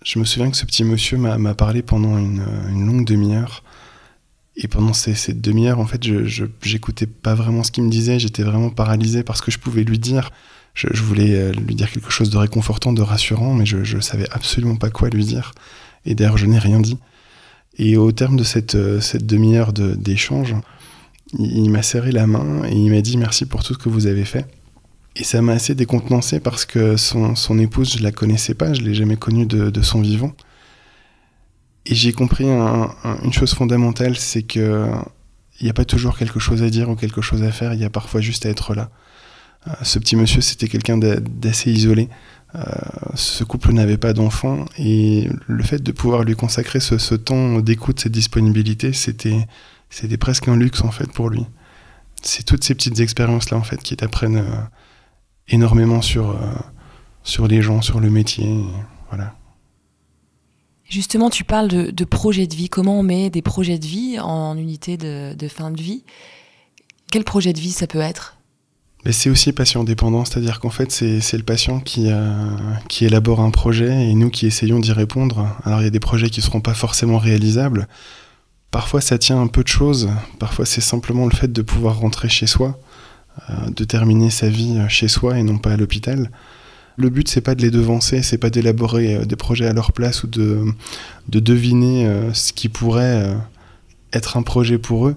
je 0.04 0.18
me 0.18 0.24
souviens 0.24 0.50
que 0.50 0.56
ce 0.56 0.64
petit 0.64 0.84
monsieur 0.84 1.18
m'a 1.18 1.54
parlé 1.54 1.82
pendant 1.82 2.16
une, 2.18 2.44
longue 2.70 3.04
demi-heure 3.04 3.62
et 4.56 4.68
pendant 4.68 4.92
ces, 4.92 5.32
demi-heures, 5.32 5.78
en 5.78 5.86
fait, 5.86 6.04
je 6.04 6.44
j'écoutais 6.62 7.06
pas 7.06 7.34
vraiment 7.34 7.62
ce 7.62 7.70
qu'il 7.70 7.84
me 7.84 7.90
disait, 7.90 8.18
j'étais 8.18 8.42
vraiment 8.42 8.70
paralysé 8.70 9.22
par 9.22 9.36
ce 9.36 9.42
que 9.42 9.50
je 9.50 9.58
pouvais 9.58 9.84
lui 9.84 9.98
dire. 9.98 10.30
Je, 10.74 11.02
voulais 11.02 11.34
euh, 11.34 11.52
lui 11.52 11.74
dire 11.74 11.90
quelque 11.90 12.10
chose 12.10 12.30
de 12.30 12.36
réconfortant, 12.36 12.92
de 12.92 13.02
rassurant, 13.02 13.54
mais 13.54 13.66
je, 13.66 13.82
je 13.84 13.98
savais 13.98 14.26
absolument 14.30 14.76
pas 14.76 14.90
quoi 14.90 15.08
lui 15.08 15.24
dire. 15.24 15.52
Et 16.06 16.14
d'ailleurs, 16.14 16.36
je 16.36 16.46
n'ai 16.46 16.58
rien 16.58 16.80
dit. 16.80 16.96
Et 17.76 17.96
au 17.96 18.12
terme 18.12 18.36
de 18.36 18.44
cette, 18.44 18.74
euh, 18.74 19.00
cette 19.00 19.26
demi-heure 19.26 19.72
d'échange, 19.72 20.54
il, 21.38 21.70
m'a 21.70 21.82
serré 21.82 22.12
la 22.12 22.26
main 22.26 22.64
et 22.66 22.74
il 22.74 22.90
m'a 22.90 23.00
dit 23.00 23.16
merci 23.16 23.46
pour 23.46 23.62
tout 23.62 23.74
ce 23.74 23.78
que 23.78 23.88
vous 23.88 24.06
avez 24.06 24.24
fait. 24.24 24.46
Et 25.16 25.24
ça 25.24 25.42
m'a 25.42 25.52
assez 25.52 25.74
décontenancé 25.74 26.40
parce 26.40 26.64
que 26.64 26.96
son, 26.96 27.34
son, 27.34 27.58
épouse, 27.58 27.96
je 27.98 28.02
la 28.02 28.12
connaissais 28.12 28.54
pas, 28.54 28.72
je 28.72 28.82
l'ai 28.82 28.94
jamais 28.94 29.16
connue 29.16 29.46
de, 29.46 29.70
de 29.70 29.82
son 29.82 30.00
vivant. 30.00 30.32
Et 31.86 31.94
j'ai 31.94 32.12
compris 32.12 32.46
une 32.46 33.32
chose 33.32 33.54
fondamentale, 33.54 34.16
c'est 34.16 34.42
que 34.42 34.86
il 35.60 35.64
n'y 35.64 35.70
a 35.70 35.74
pas 35.74 35.84
toujours 35.84 36.16
quelque 36.16 36.40
chose 36.40 36.62
à 36.62 36.70
dire 36.70 36.88
ou 36.88 36.96
quelque 36.96 37.20
chose 37.20 37.42
à 37.42 37.52
faire, 37.52 37.74
il 37.74 37.80
y 37.80 37.84
a 37.84 37.90
parfois 37.90 38.20
juste 38.20 38.46
à 38.46 38.48
être 38.48 38.74
là. 38.74 38.90
Euh, 39.68 39.72
ce 39.82 39.98
petit 39.98 40.16
monsieur, 40.16 40.40
c'était 40.40 40.68
quelqu'un 40.68 40.98
d'assez 40.98 41.70
isolé. 41.70 42.08
Euh, 42.54 42.62
ce 43.14 43.44
couple 43.44 43.72
n'avait 43.72 43.98
pas 43.98 44.12
d'enfant 44.12 44.64
et 44.78 45.28
le 45.46 45.62
fait 45.62 45.82
de 45.82 45.92
pouvoir 45.92 46.24
lui 46.24 46.34
consacrer 46.34 46.80
ce, 46.80 47.14
temps 47.14 47.60
d'écoute, 47.60 48.00
cette 48.00 48.12
disponibilité, 48.12 48.92
c'était 48.92 49.46
c'était 49.90 50.16
presque 50.16 50.48
un 50.48 50.56
luxe 50.56 50.82
en 50.82 50.90
fait 50.90 51.12
pour 51.12 51.28
lui. 51.28 51.44
C'est 52.22 52.44
toutes 52.44 52.64
ces 52.64 52.74
petites 52.74 53.00
expériences 53.00 53.50
là 53.50 53.58
en 53.58 53.62
fait 53.62 53.82
qui 53.82 53.96
t'apprennent 53.96 54.38
euh, 54.38 54.56
énormément 55.48 56.00
sur 56.00 56.36
sur 57.22 57.46
les 57.46 57.62
gens, 57.62 57.82
sur 57.82 58.00
le 58.00 58.10
métier, 58.10 58.64
voilà. 59.08 59.34
Justement, 60.88 61.30
tu 61.30 61.44
parles 61.44 61.68
de, 61.68 61.90
de 61.90 62.04
projets 62.04 62.48
de 62.48 62.54
vie. 62.54 62.68
Comment 62.68 62.98
on 62.98 63.04
met 63.04 63.30
des 63.30 63.42
projets 63.42 63.78
de 63.78 63.86
vie 63.86 64.18
en 64.18 64.56
unité 64.58 64.96
de, 64.96 65.48
fin 65.48 65.70
de 65.70 65.80
vie? 65.80 66.02
Quel 67.12 67.22
projet 67.22 67.52
de 67.52 67.60
vie 67.60 67.70
ça 67.70 67.86
peut 67.86 68.00
être? 68.00 68.36
Mais 69.04 69.12
c'est 69.12 69.30
aussi 69.30 69.52
patient 69.52 69.84
dépendant, 69.84 70.24
c'est-à-dire 70.24 70.60
qu'en 70.60 70.68
fait 70.68 70.90
c'est 70.90 71.36
le 71.36 71.42
patient 71.42 71.80
qui, 71.80 72.10
euh, 72.10 72.50
qui 72.88 73.06
élabore 73.06 73.40
un 73.40 73.50
projet 73.50 74.10
et 74.10 74.14
nous 74.14 74.28
qui 74.30 74.46
essayons 74.46 74.78
d'y 74.78 74.92
répondre. 74.92 75.56
Alors 75.64 75.80
il 75.80 75.84
y 75.84 75.86
a 75.86 75.90
des 75.90 76.00
projets 76.00 76.28
qui 76.28 76.40
ne 76.40 76.44
seront 76.44 76.60
pas 76.60 76.74
forcément 76.74 77.18
réalisables. 77.18 77.88
Parfois 78.70 79.00
ça 79.00 79.18
tient 79.18 79.40
un 79.40 79.48
peu 79.48 79.62
de 79.62 79.68
choses, 79.68 80.08
parfois 80.38 80.64
c'est 80.64 80.80
simplement 80.80 81.24
le 81.26 81.34
fait 81.34 81.52
de 81.52 81.62
pouvoir 81.62 81.98
rentrer 81.98 82.28
chez 82.28 82.46
soi, 82.46 82.78
euh, 83.48 83.70
de 83.70 83.84
terminer 83.84 84.30
sa 84.30 84.48
vie 84.48 84.78
chez 84.88 85.08
soi 85.08 85.38
et 85.38 85.42
non 85.42 85.58
pas 85.58 85.72
à 85.72 85.76
l'hôpital. 85.76 86.30
Le 87.00 87.08
but, 87.08 87.28
c'est 87.28 87.40
pas 87.40 87.54
de 87.54 87.62
les 87.62 87.70
devancer, 87.70 88.22
c'est 88.22 88.36
pas 88.36 88.50
d'élaborer 88.50 89.16
euh, 89.16 89.24
des 89.24 89.36
projets 89.36 89.66
à 89.66 89.72
leur 89.72 89.92
place 89.92 90.22
ou 90.22 90.26
de, 90.26 90.64
de 91.28 91.40
deviner 91.40 92.06
euh, 92.06 92.32
ce 92.34 92.52
qui 92.52 92.68
pourrait 92.68 93.24
euh, 93.24 93.34
être 94.12 94.36
un 94.36 94.42
projet 94.42 94.76
pour 94.76 95.08
eux. 95.08 95.16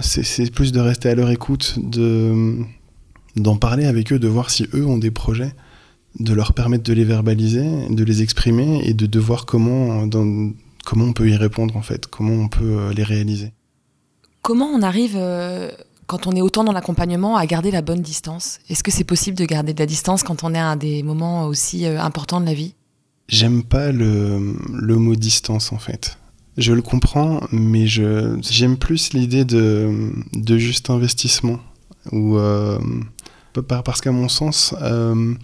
c'est 0.00 0.50
plus 0.50 0.72
de 0.72 0.80
rester 0.80 1.10
à 1.10 1.14
leur 1.14 1.30
écoute, 1.30 1.74
de 1.76 2.56
d'en 3.36 3.56
parler 3.56 3.84
avec 3.84 4.12
eux, 4.12 4.18
de 4.20 4.28
voir 4.28 4.48
si 4.48 4.68
eux 4.74 4.86
ont 4.86 4.96
des 4.96 5.10
projets, 5.10 5.52
de 6.20 6.32
leur 6.32 6.52
permettre 6.52 6.84
de 6.84 6.92
les 6.92 7.04
verbaliser, 7.04 7.66
de 7.90 8.04
les 8.04 8.22
exprimer 8.22 8.80
et 8.84 8.94
de, 8.94 9.06
de 9.06 9.18
voir 9.18 9.44
comment, 9.44 10.06
comment 10.84 11.06
on 11.06 11.12
peut 11.12 11.28
y 11.28 11.36
répondre 11.36 11.76
en 11.76 11.82
fait, 11.82 12.06
comment 12.06 12.34
on 12.34 12.48
peut 12.48 12.90
les 12.94 13.04
réaliser? 13.04 13.52
Comment 14.42 14.66
on 14.66 14.82
arrive 14.82 15.18
quand 16.06 16.26
on 16.26 16.32
est 16.32 16.42
autant 16.42 16.64
dans 16.64 16.72
l'accompagnement, 16.72 17.36
à 17.36 17.46
garder 17.46 17.70
la 17.70 17.82
bonne 17.82 18.02
distance? 18.02 18.58
Est-ce 18.68 18.82
que 18.82 18.90
c'est 18.90 19.04
possible 19.04 19.36
de 19.36 19.44
garder 19.44 19.74
de 19.74 19.78
la 19.78 19.86
distance 19.86 20.22
quand 20.22 20.44
on 20.44 20.54
est 20.54 20.60
à 20.60 20.76
des 20.76 21.02
moments 21.02 21.46
aussi 21.46 21.86
euh, 21.86 22.00
importants 22.00 22.40
de 22.40 22.46
la 22.46 22.54
vie? 22.54 22.74
J'aime 23.28 23.62
pas 23.62 23.90
le, 23.90 24.54
le, 24.72 24.96
mot 24.96 25.14
distance 25.14 25.72
en 25.72 25.78
fait. 25.78 26.18
Je 26.58 26.72
le 26.72 26.82
comprends, 26.82 27.40
mais 27.50 27.86
je, 27.86 28.36
j'aime 28.42 28.76
plus 28.76 29.12
l'idée 29.14 29.44
de, 29.44 30.12
de 30.34 30.58
juste 30.58 30.90
investissement. 30.90 31.58
Ou, 32.12 32.36
euh, 32.36 32.78
parce 33.66 34.02
qu'à 34.02 34.12
mon 34.12 34.28
sens, 34.28 34.74
euh, 34.82 35.34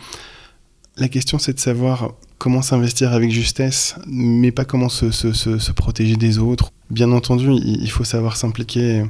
la 0.98 1.09
question 1.09 1.38
c'est 1.38 1.55
de 1.55 1.61
savoir 1.61 2.12
comment 2.40 2.62
s'investir 2.62 3.12
avec 3.12 3.31
justesse, 3.31 3.96
mais 4.07 4.50
pas 4.50 4.64
comment 4.64 4.88
se, 4.88 5.11
se, 5.11 5.35
se, 5.35 5.72
protéger 5.72 6.16
des 6.16 6.38
autres. 6.38 6.72
Bien 6.88 7.12
entendu, 7.12 7.50
il 7.53 7.90
faut 7.90 8.03
savoir 8.03 8.38
s'impliquer 8.38 9.05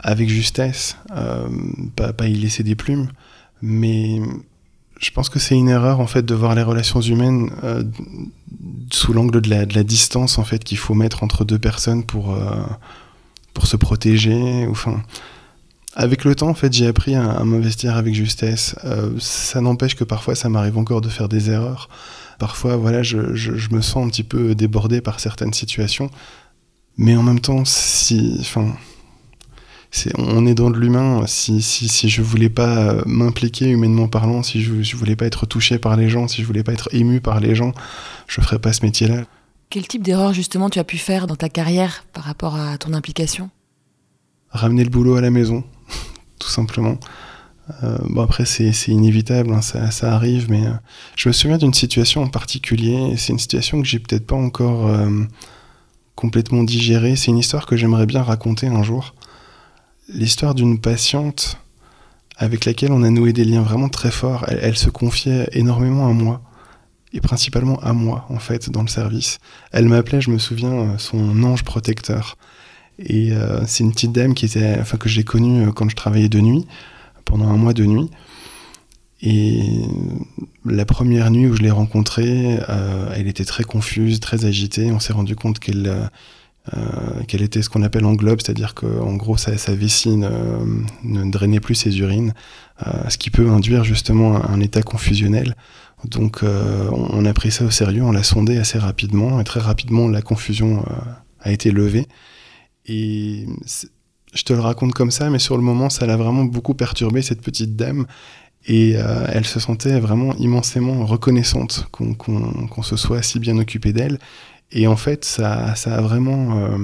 avec 0.00 0.28
justesse, 0.28 0.96
euh, 1.16 1.48
pas, 1.94 2.26
y 2.26 2.34
laisser 2.34 2.64
des 2.64 2.74
plumes, 2.74 3.08
mais 3.62 4.20
je 4.98 5.12
pense 5.12 5.28
que 5.28 5.38
c'est 5.38 5.54
une 5.54 5.68
erreur 5.68 6.00
en 6.00 6.08
fait 6.08 6.24
de 6.24 6.34
voir 6.34 6.56
les 6.56 6.64
relations 6.64 7.00
humaines 7.00 7.52
euh, 7.62 7.84
sous 8.90 9.12
l'angle 9.12 9.40
de 9.40 9.48
la, 9.48 9.64
de 9.64 9.74
la, 9.76 9.84
distance 9.84 10.38
en 10.38 10.44
fait 10.44 10.64
qu'il 10.64 10.78
faut 10.78 10.94
mettre 10.94 11.22
entre 11.22 11.44
deux 11.44 11.60
personnes 11.60 12.02
pour 12.02 12.32
euh, 12.32 12.62
pour 13.54 13.68
se 13.68 13.76
protéger. 13.76 14.66
Enfin, 14.68 15.00
avec 15.94 16.24
le 16.24 16.34
temps 16.34 16.48
en 16.48 16.54
fait 16.54 16.72
j'ai 16.72 16.88
appris 16.88 17.14
à, 17.14 17.44
m'investir 17.44 17.96
avec 17.96 18.12
justesse. 18.12 18.74
Ça 19.20 19.60
n'empêche 19.60 19.94
que 19.94 20.02
parfois 20.02 20.34
ça 20.34 20.48
m'arrive 20.48 20.78
encore 20.78 21.00
de 21.00 21.08
faire 21.08 21.28
des 21.28 21.48
erreurs. 21.48 21.88
Parfois 22.42 22.74
voilà 22.74 23.04
je, 23.04 23.36
je, 23.36 23.56
je, 23.56 23.70
me 23.70 23.80
sens 23.80 24.04
un 24.04 24.08
petit 24.08 24.24
peu 24.24 24.56
débordé 24.56 25.00
par 25.00 25.20
certaines 25.20 25.52
situations, 25.52 26.10
mais 26.96 27.14
en 27.14 27.22
même 27.22 27.38
temps 27.38 27.64
si 27.64 28.36
enfin 28.40 28.74
on 30.18 30.44
est 30.44 30.54
dans 30.54 30.68
de 30.68 30.76
l'humain. 30.76 31.22
Si, 31.28 31.62
si, 31.62 31.86
si 31.86 32.08
je 32.08 32.20
voulais 32.20 32.48
pas 32.48 32.96
m'impliquer 33.06 33.68
humainement 33.68 34.08
parlant, 34.08 34.42
si 34.42 34.60
je, 34.60 34.82
je 34.82 34.96
voulais 34.96 35.14
pas 35.14 35.26
être 35.26 35.46
touché 35.46 35.78
par 35.78 35.96
les 35.96 36.08
gens, 36.08 36.26
si 36.26 36.42
je 36.42 36.46
voulais 36.48 36.64
pas 36.64 36.72
être 36.72 36.92
ému 36.92 37.20
par 37.20 37.38
les 37.38 37.54
gens, 37.54 37.70
je 38.26 38.40
ferais 38.40 38.58
pas 38.58 38.72
ce 38.72 38.84
métier-là. 38.84 39.22
Quel 39.70 39.86
type 39.86 40.02
d'erreur 40.02 40.32
justement 40.32 40.68
tu 40.68 40.80
as 40.80 40.84
pu 40.84 40.98
faire 40.98 41.28
dans 41.28 41.36
ta 41.36 41.48
carrière 41.48 42.04
par 42.12 42.24
rapport 42.24 42.56
à 42.56 42.76
ton 42.76 42.92
implication? 42.92 43.50
Ramener 44.50 44.82
le 44.82 44.90
boulot 44.90 45.14
à 45.14 45.20
la 45.20 45.30
maison, 45.30 45.62
tout 46.40 46.50
simplement. 46.50 46.98
Euh, 47.84 47.96
bon 48.08 48.22
après 48.22 48.44
c'est 48.44 48.72
inévitable, 48.88 49.52
hein, 49.52 49.62
ça, 49.62 49.90
ça, 49.92 50.14
arrive, 50.14 50.50
mais 50.50 50.66
euh, 50.66 50.72
je 51.16 51.28
me 51.28 51.32
souviens 51.32 51.58
d'une 51.58 51.74
situation 51.74 52.22
en 52.22 52.28
particulier. 52.28 53.14
C'est 53.16 53.32
une 53.32 53.38
situation 53.38 53.80
que 53.80 53.86
j'ai 53.86 53.98
peut-être 53.98 54.26
pas 54.26 54.36
encore 54.36 54.88
euh, 54.88 55.08
complètement 56.16 56.64
digérée. 56.64 57.16
C'est 57.16 57.30
une 57.30 57.38
histoire 57.38 57.66
que 57.66 57.76
j'aimerais 57.76 58.06
bien 58.06 58.22
raconter 58.22 58.66
un 58.66 58.82
jour. 58.82 59.14
L'histoire 60.08 60.54
d'une 60.54 60.80
patiente 60.80 61.58
avec 62.36 62.64
laquelle 62.64 62.92
on 62.92 63.02
a 63.04 63.10
noué 63.10 63.32
des 63.32 63.44
liens 63.44 63.62
vraiment 63.62 63.88
très 63.88 64.10
forts. 64.10 64.44
Elle, 64.48 64.76
se 64.76 64.90
confiait 64.90 65.48
énormément 65.52 66.08
à 66.08 66.12
moi 66.12 66.42
et 67.12 67.20
principalement 67.20 67.78
à 67.80 67.92
moi 67.92 68.26
en 68.30 68.38
fait 68.38 68.70
dans 68.70 68.82
le 68.82 68.88
service. 68.88 69.38
Elle 69.70 69.86
m'appelait, 69.86 70.20
je 70.20 70.30
me 70.30 70.38
souviens, 70.38 70.98
son 70.98 71.42
ange 71.44 71.62
protecteur. 71.62 72.36
Et 72.98 73.32
c'est 73.66 73.84
une 73.84 73.92
petite 73.92 74.12
dame 74.12 74.34
qui 74.34 74.46
était, 74.46 74.76
enfin 74.80 74.96
que 74.96 75.08
j'ai 75.08 75.24
connue 75.24 75.72
quand 75.72 75.88
je 75.88 75.94
travaillais 75.94 76.28
de 76.28 76.40
nuit 76.40 76.66
pendant 77.24 77.48
un 77.48 77.56
mois 77.56 77.72
de 77.72 77.84
nuit. 77.84 78.10
Et 79.22 79.62
la 80.64 80.84
première 80.84 81.30
nuit 81.30 81.46
où 81.46 81.54
je 81.54 81.62
l'ai 81.62 81.70
rencontrée, 81.70 82.58
euh, 82.68 83.12
elle 83.14 83.28
était 83.28 83.44
très 83.44 83.62
confuse, 83.62 84.18
très 84.18 84.44
agitée. 84.44 84.90
On 84.90 84.98
s'est 84.98 85.12
rendu 85.12 85.36
compte 85.36 85.60
qu'elle 85.60 86.10
euh, 86.74 87.22
qu'elle 87.26 87.42
était 87.42 87.62
ce 87.62 87.68
qu'on 87.68 87.82
appelle 87.82 88.04
en 88.04 88.14
globe, 88.14 88.40
c'est-à-dire 88.40 88.74
qu'en 88.74 89.14
gros 89.14 89.36
sa, 89.36 89.52
vessie 89.74 90.16
ne, 90.16 91.30
drainait 91.30 91.58
plus 91.58 91.74
ses 91.74 91.98
urines, 91.98 92.34
euh, 92.86 93.08
ce 93.08 93.18
qui 93.18 93.30
peut 93.30 93.48
induire 93.48 93.82
justement 93.82 94.44
un, 94.44 94.60
état 94.60 94.82
confusionnel. 94.82 95.56
Donc 96.04 96.42
on 96.42 97.24
a 97.24 97.32
pris 97.32 97.52
ça 97.52 97.64
au 97.64 97.70
sérieux, 97.70 98.02
on 98.02 98.10
l'a 98.10 98.24
sondé 98.24 98.58
assez 98.58 98.76
rapidement, 98.76 99.40
et 99.40 99.44
très 99.44 99.60
rapidement 99.60 100.08
la 100.08 100.20
confusion 100.20 100.84
a 101.40 101.52
été 101.52 101.70
levée. 101.70 102.08
Et 102.86 103.46
je 104.32 104.42
te 104.44 104.52
le 104.52 104.60
raconte 104.60 104.92
comme 104.92 105.10
ça, 105.10 105.30
mais 105.30 105.38
sur 105.38 105.56
le 105.56 105.62
moment, 105.62 105.90
ça 105.90 106.06
l'a 106.06 106.16
vraiment 106.16 106.44
beaucoup 106.44 106.74
perturbé, 106.74 107.22
cette 107.22 107.42
petite 107.42 107.76
dame. 107.76 108.06
Et 108.66 108.94
euh, 108.96 109.26
elle 109.28 109.44
se 109.44 109.58
sentait 109.58 109.98
vraiment 109.98 110.34
immensément 110.36 111.04
reconnaissante 111.04 111.86
qu'on 111.90 112.82
se 112.82 112.96
soit 112.96 113.22
si 113.22 113.38
bien 113.38 113.58
occupé 113.58 113.92
d'elle. 113.92 114.18
Et 114.70 114.86
en 114.86 114.96
fait, 114.96 115.24
ça, 115.24 115.74
ça 115.74 115.96
a 115.96 116.00
vraiment 116.00 116.58
euh, 116.58 116.78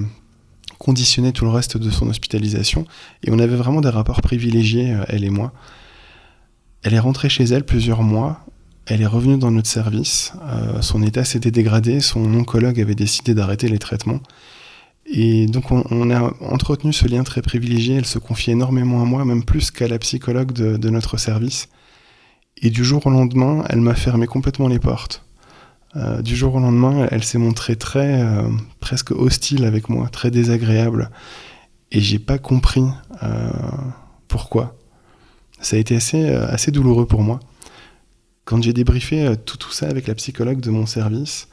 conditionné 0.78 1.32
tout 1.32 1.44
le 1.44 1.50
reste 1.50 1.76
de 1.76 1.90
son 1.90 2.08
hospitalisation. 2.08 2.84
Et 3.22 3.30
on 3.30 3.38
avait 3.38 3.56
vraiment 3.56 3.80
des 3.80 3.88
rapports 3.88 4.20
privilégiés, 4.20 4.92
euh, 4.92 5.04
elle 5.08 5.24
et 5.24 5.30
moi. 5.30 5.52
Elle 6.82 6.94
est 6.94 6.98
rentrée 6.98 7.28
chez 7.28 7.44
elle 7.44 7.64
plusieurs 7.64 8.02
mois. 8.02 8.44
Elle 8.86 9.00
est 9.00 9.06
revenue 9.06 9.36
dans 9.36 9.50
notre 9.50 9.68
service. 9.68 10.32
son 10.80 11.02
état 11.02 11.22
s'était 11.22 11.50
dégradé. 11.50 12.00
Son 12.00 12.32
oncologue 12.34 12.80
avait 12.80 12.94
décidé 12.94 13.34
d'arrêter 13.34 13.68
les 13.68 13.78
traitements. 13.78 14.20
Et 15.10 15.46
donc 15.46 15.70
on, 15.70 16.10
a 16.10 16.34
entretenu 16.40 16.92
ce 16.92 17.08
lien 17.08 17.24
très 17.24 17.40
privilégié, 17.40 17.96
elle 17.96 18.06
se 18.06 18.18
confiait 18.18 18.52
énormément 18.52 19.00
à 19.00 19.04
moi, 19.04 19.24
même 19.24 19.42
plus 19.42 19.70
qu'à 19.70 19.88
la 19.88 19.98
psychologue 19.98 20.52
de, 20.52 20.90
notre 20.90 21.16
service. 21.16 21.68
Et 22.58 22.70
du 22.70 22.84
jour 22.84 23.06
au 23.06 23.10
lendemain, 23.10 23.64
elle 23.70 23.80
m'a 23.80 23.94
fermé 23.94 24.26
complètement 24.26 24.68
les 24.68 24.78
portes. 24.78 25.24
Euh, 25.96 26.20
du 26.20 26.36
jour 26.36 26.56
au 26.56 26.60
lendemain, 26.60 27.08
elle 27.10 27.24
s'est 27.24 27.38
montrée 27.38 27.76
très, 27.76 28.20
euh, 28.20 28.48
presque 28.80 29.12
hostile 29.12 29.64
avec 29.64 29.88
moi, 29.88 30.08
très 30.08 30.30
désagréable. 30.30 31.10
Et 31.90 32.00
j'ai 32.00 32.18
pas 32.18 32.36
compris 32.36 32.84
euh, 33.22 33.50
pourquoi. 34.26 34.76
Ça 35.60 35.76
a 35.76 35.78
été 35.78 35.96
assez, 35.96 36.28
assez 36.28 36.70
douloureux 36.70 37.06
pour 37.06 37.22
moi. 37.22 37.40
Quand 38.44 38.62
j'ai 38.62 38.74
débriefé 38.74 39.34
tout, 39.46 39.56
tout 39.56 39.72
ça 39.72 39.88
avec 39.88 40.06
la 40.06 40.14
psychologue 40.14 40.60
de 40.60 40.70
mon 40.70 40.84
service, 40.84 41.48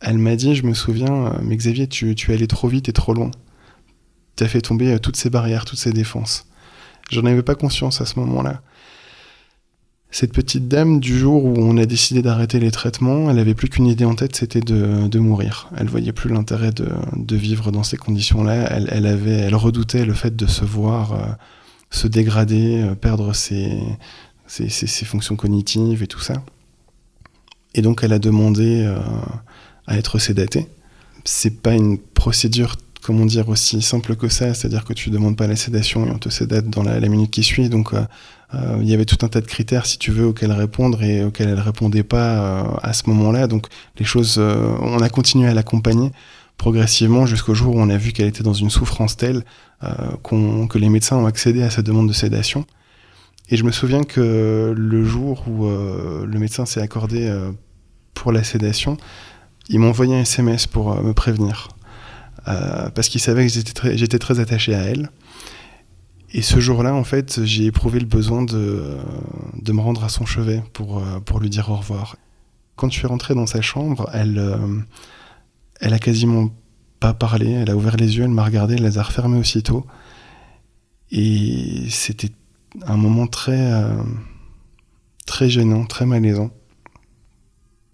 elle 0.00 0.18
m'a 0.18 0.36
dit, 0.36 0.54
je 0.54 0.64
me 0.64 0.74
souviens, 0.74 1.26
euh, 1.26 1.30
mais 1.42 1.56
Xavier, 1.56 1.86
tu, 1.86 2.14
tu 2.14 2.30
es 2.30 2.34
allé 2.34 2.46
trop 2.46 2.68
vite 2.68 2.88
et 2.88 2.92
trop 2.92 3.12
loin. 3.12 3.30
Tu 4.36 4.44
as 4.44 4.48
fait 4.48 4.62
tomber 4.62 4.94
euh, 4.94 4.98
toutes 4.98 5.16
ces 5.16 5.28
barrières, 5.28 5.64
toutes 5.64 5.78
ces 5.78 5.92
défenses. 5.92 6.46
J'en 7.10 7.24
avais 7.26 7.42
pas 7.42 7.54
conscience 7.54 8.00
à 8.00 8.06
ce 8.06 8.18
moment-là. 8.20 8.62
Cette 10.10 10.32
petite 10.32 10.66
dame, 10.68 10.98
du 10.98 11.16
jour 11.16 11.44
où 11.44 11.54
on 11.58 11.76
a 11.76 11.86
décidé 11.86 12.22
d'arrêter 12.22 12.58
les 12.58 12.70
traitements, 12.70 13.30
elle 13.30 13.38
avait 13.38 13.54
plus 13.54 13.68
qu'une 13.68 13.86
idée 13.86 14.04
en 14.04 14.14
tête, 14.14 14.34
c'était 14.34 14.60
de, 14.60 15.06
de, 15.06 15.18
mourir. 15.20 15.70
Elle 15.76 15.88
voyait 15.88 16.12
plus 16.12 16.30
l'intérêt 16.30 16.72
de, 16.72 16.88
de, 17.14 17.36
vivre 17.36 17.70
dans 17.70 17.84
ces 17.84 17.96
conditions-là. 17.96 18.54
Elle, 18.72 19.06
avait, 19.06 19.38
elle 19.38 19.54
redoutait 19.54 20.04
le 20.04 20.14
fait 20.14 20.34
de 20.34 20.46
se 20.46 20.64
voir 20.64 21.12
euh, 21.12 21.26
se 21.90 22.08
dégrader, 22.08 22.90
perdre 23.00 23.34
ses, 23.34 23.78
ses, 24.48 24.68
ses, 24.68 25.04
fonctions 25.04 25.36
cognitives 25.36 26.02
et 26.02 26.08
tout 26.08 26.20
ça. 26.20 26.42
Et 27.74 27.82
donc 27.82 28.02
elle 28.02 28.12
a 28.12 28.18
demandé 28.18 28.84
à 29.90 29.96
être 29.96 30.18
sédaté. 30.18 30.68
C'est 31.24 31.60
pas 31.62 31.74
une 31.74 31.98
procédure, 31.98 32.76
comment 33.02 33.26
dire, 33.26 33.48
aussi 33.48 33.82
simple 33.82 34.14
que 34.14 34.28
ça, 34.28 34.54
c'est-à-dire 34.54 34.84
que 34.84 34.94
tu 34.94 35.10
demandes 35.10 35.36
pas 35.36 35.48
la 35.48 35.56
sédation 35.56 36.06
et 36.06 36.10
on 36.10 36.18
te 36.18 36.30
sédate 36.30 36.70
dans 36.70 36.84
la, 36.84 37.00
minute 37.00 37.30
qui 37.30 37.42
suit. 37.42 37.68
Donc 37.68 37.92
euh, 37.92 38.04
euh, 38.54 38.78
il 38.80 38.88
y 38.88 38.94
avait 38.94 39.04
tout 39.04 39.18
un 39.26 39.28
tas 39.28 39.40
de 39.40 39.46
critères, 39.46 39.84
si 39.84 39.98
tu 39.98 40.12
veux, 40.12 40.26
auxquels 40.26 40.52
répondre 40.52 41.02
et 41.02 41.24
auxquels 41.24 41.48
elle 41.48 41.60
répondait 41.60 42.04
pas 42.04 42.38
euh, 42.38 42.62
à 42.82 42.92
ce 42.92 43.10
moment-là. 43.10 43.48
Donc 43.48 43.66
les 43.98 44.04
choses, 44.04 44.38
on 44.38 45.00
a 45.00 45.08
continué 45.08 45.48
à 45.48 45.54
l'accompagner 45.54 46.12
progressivement 46.56 47.26
jusqu'au 47.26 47.54
jour 47.54 47.74
où 47.74 47.80
on 47.80 47.90
a 47.90 47.96
vu 47.96 48.12
qu'elle 48.12 48.28
était 48.28 48.44
dans 48.44 48.52
une 48.52 48.70
souffrance 48.70 49.16
telle 49.16 49.44
que 49.80 50.78
les 50.78 50.90
médecins 50.90 51.16
ont 51.16 51.26
accédé 51.26 51.62
à 51.62 51.70
sa 51.70 51.82
demande 51.82 52.06
de 52.06 52.12
sédation. 52.12 52.66
Et 53.48 53.56
je 53.56 53.64
me 53.64 53.72
souviens 53.72 54.04
que 54.04 54.74
le 54.76 55.04
jour 55.04 55.48
où 55.48 55.66
le 55.66 56.38
médecin 56.38 56.66
s'est 56.66 56.82
accordé 56.82 57.34
pour 58.12 58.30
la 58.32 58.44
sédation, 58.44 58.98
il 59.70 59.78
m'a 59.78 59.86
envoyé 59.86 60.16
un 60.16 60.20
SMS 60.20 60.66
pour 60.66 60.92
euh, 60.92 61.00
me 61.00 61.14
prévenir. 61.14 61.68
Euh, 62.48 62.90
parce 62.90 63.08
qu'il 63.08 63.20
savait 63.20 63.46
que 63.46 63.52
j'étais 63.52 64.18
très, 64.18 64.40
attaché 64.40 64.74
à 64.74 64.82
elle. 64.82 65.10
Et 66.32 66.42
ce 66.42 66.58
jour-là, 66.58 66.94
en 66.94 67.04
fait, 67.04 67.44
j'ai 67.44 67.66
éprouvé 67.66 68.00
le 68.00 68.06
besoin 68.06 68.42
de, 68.42 68.98
de, 69.60 69.72
me 69.72 69.80
rendre 69.80 70.04
à 70.04 70.08
son 70.08 70.26
chevet 70.26 70.62
pour, 70.72 70.98
euh, 70.98 71.20
pour 71.20 71.38
lui 71.38 71.50
dire 71.50 71.70
au 71.70 71.76
revoir. 71.76 72.16
Quand 72.76 72.90
je 72.90 72.98
suis 72.98 73.06
rentré 73.06 73.34
dans 73.34 73.46
sa 73.46 73.60
chambre, 73.60 74.08
elle, 74.12 74.42
elle 75.80 75.92
a 75.92 75.98
quasiment 75.98 76.48
pas 76.98 77.12
parlé, 77.12 77.50
elle 77.50 77.68
a 77.68 77.76
ouvert 77.76 77.96
les 77.96 78.16
yeux, 78.16 78.24
elle 78.24 78.30
m'a 78.30 78.44
regardé, 78.44 78.74
elle 78.74 78.84
les 78.84 78.96
a 78.96 79.02
refermés 79.02 79.38
aussitôt. 79.38 79.84
Et 81.10 81.84
c'était 81.90 82.30
un 82.86 82.96
moment 82.96 83.26
très, 83.26 83.70
très 85.26 85.50
gênant, 85.50 85.84
très 85.84 86.06
malaisant. 86.06 86.50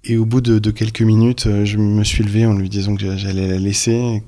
Et 0.08 0.16
au 0.16 0.24
bout 0.24 0.40
de, 0.40 0.70
quelques 0.70 1.02
minutes, 1.02 1.46
euh, 1.48 1.64
je 1.64 1.78
me 1.78 2.04
suis 2.04 2.22
levé 2.22 2.46
en 2.46 2.54
lui 2.54 2.68
disant 2.68 2.94
que 2.94 3.16
j'allais 3.16 3.48
la 3.48 3.58
laisser. 3.58 4.22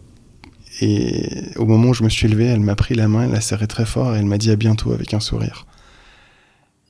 Et 0.80 1.42
au 1.56 1.66
moment 1.66 1.90
où 1.90 1.94
je 1.94 2.02
me 2.02 2.08
suis 2.08 2.26
levé, 2.26 2.46
elle 2.46 2.60
m'a 2.60 2.74
pris 2.74 2.94
la 2.94 3.06
main, 3.06 3.24
elle 3.24 3.30
l'a 3.30 3.40
serré 3.40 3.68
très 3.68 3.84
fort 3.84 4.14
et 4.14 4.18
elle 4.18 4.26
m'a 4.26 4.38
dit 4.38 4.50
à 4.50 4.56
bientôt 4.56 4.92
avec 4.92 5.14
un 5.14 5.20
sourire. 5.20 5.66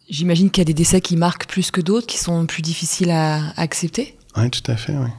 J'imagine 0.08 0.50
qu'il 0.50 0.62
y 0.62 0.62
a 0.62 0.64
des 0.64 0.74
décès 0.74 1.02
qui 1.02 1.16
marquent 1.16 1.46
plus 1.46 1.70
que 1.70 1.82
d'autres, 1.82 2.06
qui 2.06 2.16
sont 2.16 2.46
plus 2.46 2.62
difficiles 2.62 3.10
à 3.10 3.50
accepter 3.60 4.16
Oui, 4.38 4.48
tout 4.48 4.70
à 4.70 4.76
fait, 4.76 4.96
oui. 4.96 5.10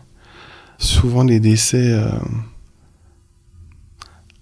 Souvent, 0.79 1.23
les 1.23 1.39
décès. 1.39 1.91
Euh, 1.91 2.09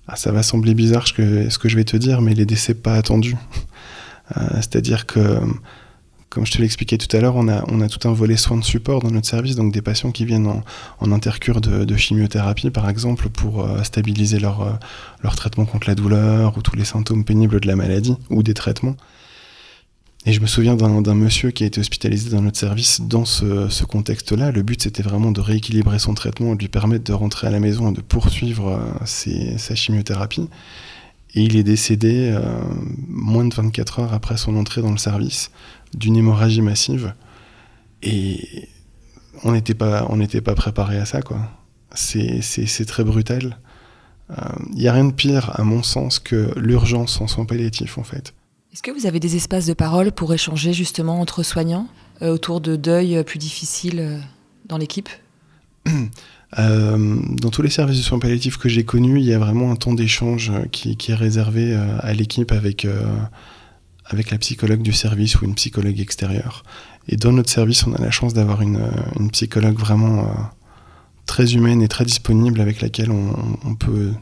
ah, 0.07 0.15
ça 0.15 0.31
va 0.31 0.41
sembler 0.41 0.73
bizarre 0.73 1.05
ce 1.05 1.11
que, 1.11 1.49
ce 1.49 1.57
que 1.57 1.67
je 1.67 1.75
vais 1.75 1.83
te 1.83 1.97
dire, 1.97 2.21
mais 2.21 2.33
les 2.33 2.45
décès 2.45 2.73
pas 2.73 2.93
attendus. 2.95 3.35
Euh, 4.35 4.55
c'est-à-dire 4.55 5.05
que 5.05 5.39
comme 6.38 6.45
je 6.45 6.52
te 6.52 6.62
l'expliquais 6.62 7.00
tout 7.00 7.17
à 7.17 7.19
l'heure, 7.19 7.36
on 7.36 7.47
a, 7.47 7.89
tout 7.89 8.08
un 8.08 8.13
volet 8.13 8.38
soins 8.38 8.58
de 8.58 8.63
support 8.63 9.02
dans 9.02 9.10
notre 9.10 9.26
service, 9.26 9.56
donc 9.56 9.73
des 9.73 9.82
patients 9.82 10.12
qui 10.12 10.23
viennent 10.23 10.45
en, 11.00 11.12
intercure 11.12 11.62
de, 11.62 11.97
chimiothérapie, 11.97 12.69
par 12.69 12.88
exemple, 12.91 13.30
pour 13.30 13.65
euh, 13.65 13.82
stabiliser 13.82 14.38
leur, 14.38 14.62
euh, 14.62 14.71
leur 15.23 15.36
traitement 15.36 15.65
contre 15.65 15.88
la 15.88 15.95
douleur 15.95 16.56
ou 16.56 16.62
tous 16.62 16.76
les 16.76 16.86
symptômes 16.86 17.26
pénibles 17.26 17.60
de 17.60 17.65
la 17.65 17.76
maladie 17.76 18.15
ou 18.30 18.43
des 18.43 18.54
traitements. 18.54 18.95
Et 20.28 20.32
je 20.32 20.39
me 20.39 20.45
souviens 20.45 20.76
d'un 20.76 21.15
monsieur 21.15 21.50
qui 21.50 21.63
a 21.63 21.65
été 21.65 21.80
hospitalisé 21.80 22.30
dans 22.30 22.43
notre 22.43 22.60
service 22.60 23.02
dans 23.02 23.26
ce, 23.26 23.84
contexte-là. 23.86 24.52
Le 24.52 24.62
but, 24.62 24.84
c'était 24.84 25.02
vraiment 25.02 25.32
de 25.32 25.41
rééquilibrer 25.41 25.97
son 25.97 26.13
traitement, 26.13 26.54
de 26.54 26.60
lui 26.60 26.67
permettre 26.67 27.04
de 27.04 27.13
rentrer 27.13 27.47
à 27.47 27.50
la 27.50 27.60
maison 27.60 27.89
et 27.89 27.95
de 27.95 28.02
poursuivre 28.02 28.80
euh, 28.80 29.58
sa 29.58 29.73
chimiothérapie. 29.73 30.50
Et 31.34 31.41
il 31.41 31.56
est 31.56 31.63
décédé 31.63 32.36
moins 33.08 33.45
de 33.45 33.54
24 33.54 34.00
heures 34.00 34.13
après 34.13 34.38
son 34.38 34.56
entrée 34.56 34.82
dans 34.82 34.91
le 34.91 34.97
service 34.97 35.52
d'une 35.93 36.15
hémorragie 36.15 36.62
massive. 36.62 37.13
Et 38.04 38.69
on 39.43 39.52
n'était 39.52 39.73
pas, 39.73 40.06
on 40.10 40.17
n'était 40.17 40.41
pas 40.41 40.56
préparé 40.56 40.97
à 40.97 41.06
ça, 41.06 41.21
quoi. 41.21 41.39
C'est, 41.93 42.41
c'est, 42.41 42.86
très 42.86 43.04
brutal. 43.04 43.58
Il 44.30 44.36
euh, 44.38 44.73
n'y 44.73 44.88
a 44.88 44.93
rien 44.93 45.06
de 45.06 45.13
pire, 45.13 45.52
à 45.60 45.63
mon 45.63 45.82
sens, 45.82 46.19
que 46.19 46.52
l'urgence 46.60 47.19
en 47.21 47.28
soins 47.28 47.45
palliatifs, 47.45 47.97
en 47.97 48.04
fait. 48.04 48.34
Est-ce 48.73 48.84
que 48.84 48.91
vous 48.91 49.08
avez 49.08 49.19
des 49.19 49.36
espaces 49.36 49.65
de 49.65 49.73
parole 49.73 50.12
pour 50.12 50.34
échanger 50.34 50.73
justement 50.73 51.19
entre 51.19 51.41
soignants 51.43 51.88
euh, 52.21 52.34
autour 52.34 52.62
de 52.62 52.76
deuils 52.76 53.23
plus 53.23 53.39
difficiles 53.39 54.00
euh, 54.00 54.19
dans 54.65 54.78
l'équipe? 54.78 55.10
Euh, 56.58 57.17
dans 57.41 57.50
tous 57.50 57.62
les 57.62 57.69
services 57.69 57.97
de 57.97 58.04
soins 58.04 58.19
palliatifs 58.19 58.58
que 58.58 58.69
j'ai 58.69 58.86
connus, 58.86 59.19
il 59.19 59.26
y 59.26 59.34
a 59.34 59.39
vraiment 59.39 59.71
un 59.71 59.76
temps 59.76 59.93
d'échange 59.93 60.52
qui, 60.71 60.97
est 61.10 61.13
réservé 61.13 61.73
euh, 61.73 61.97
à 62.00 62.13
l'équipe 62.13 62.52
avec, 62.52 62.86
euh, 62.86 63.04
avec 64.10 64.32
la 64.32 64.38
psychologue 64.38 64.82
du 64.82 64.93
service 64.93 65.39
ou 65.39 65.46
une 65.46 65.56
psychologue 65.56 66.00
extérieure. 66.00 66.63
Et 67.08 67.15
dans 67.15 67.32
notre 67.32 67.50
service, 67.50 67.86
on 67.88 67.93
a 67.93 68.02
la 68.02 68.12
chance 68.12 68.34
d'avoir 68.34 68.62
une, 68.62 68.82
une, 69.20 69.32
psychologue 69.32 69.78
vraiment 69.78 70.30
très 71.28 71.54
humaine 71.54 71.84
et 71.84 71.88
très 71.88 72.06
disponible 72.06 72.60
avec 72.60 72.82
laquelle 72.82 73.12
on, 73.12 73.76
peut 73.76 74.13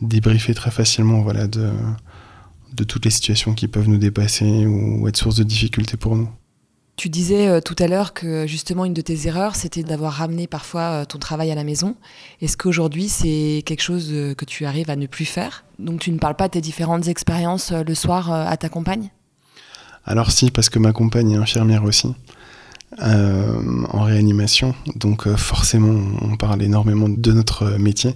débriefer 0.00 0.54
très 0.54 0.70
facilement 0.70 1.20
voilà, 1.20 1.46
de, 1.46 1.70
toutes 2.88 3.04
les 3.04 3.10
situations 3.10 3.52
qui 3.52 3.68
peuvent 3.68 3.88
nous 3.88 3.98
dépasser 3.98 4.66
ou 4.66 5.06
être 5.08 5.18
source 5.18 5.36
de 5.36 5.44
difficultés 5.44 5.98
pour 5.98 6.16
nous. 6.16 6.30
Tu 6.96 7.08
disais 7.08 7.48
euh, 7.48 7.60
tout 7.60 7.74
à 7.78 7.88
l'heure 7.88 8.12
que 8.12 8.46
justement 8.46 8.84
une 8.84 8.92
de 8.92 9.00
tes 9.00 9.26
erreurs, 9.26 9.56
c'était 9.56 9.82
d'avoir 9.82 10.12
ramené 10.12 10.46
parfois 10.46 10.80
euh, 10.80 11.04
ton 11.04 11.18
travail 11.18 11.50
à 11.50 11.54
la 11.54 11.64
maison. 11.64 11.96
Est-ce 12.42 12.56
qu'aujourd'hui 12.56 13.08
c'est 13.08 13.62
quelque 13.64 13.80
chose 13.80 14.08
euh, 14.12 14.34
que 14.34 14.44
tu 14.44 14.66
arrives 14.66 14.90
à 14.90 14.96
ne 14.96 15.06
plus 15.06 15.24
faire? 15.24 15.64
Donc 15.78 16.00
tu 16.00 16.12
ne 16.12 16.18
parles 16.18 16.36
pas 16.36 16.48
de 16.48 16.52
tes 16.52 16.60
différentes 16.60 17.08
expériences 17.08 17.72
le 17.72 17.94
soir 17.94 18.30
à 18.30 18.56
ta 18.56 18.68
compagne? 18.68 19.10
Alors 20.04 20.30
si, 20.30 20.50
parce 20.50 20.68
que 20.68 20.78
ma 20.78 20.92
compagne 20.92 21.32
est 21.32 21.36
infirmière 21.36 21.84
aussi. 21.84 22.08
en 23.00 24.02
réanimation, 24.02 24.74
donc 24.96 25.28
forcément 25.36 25.98
on 26.20 26.36
parle 26.36 26.62
énormément 26.62 27.08
de 27.08 27.32
notre 27.32 27.78
métier. 27.78 28.14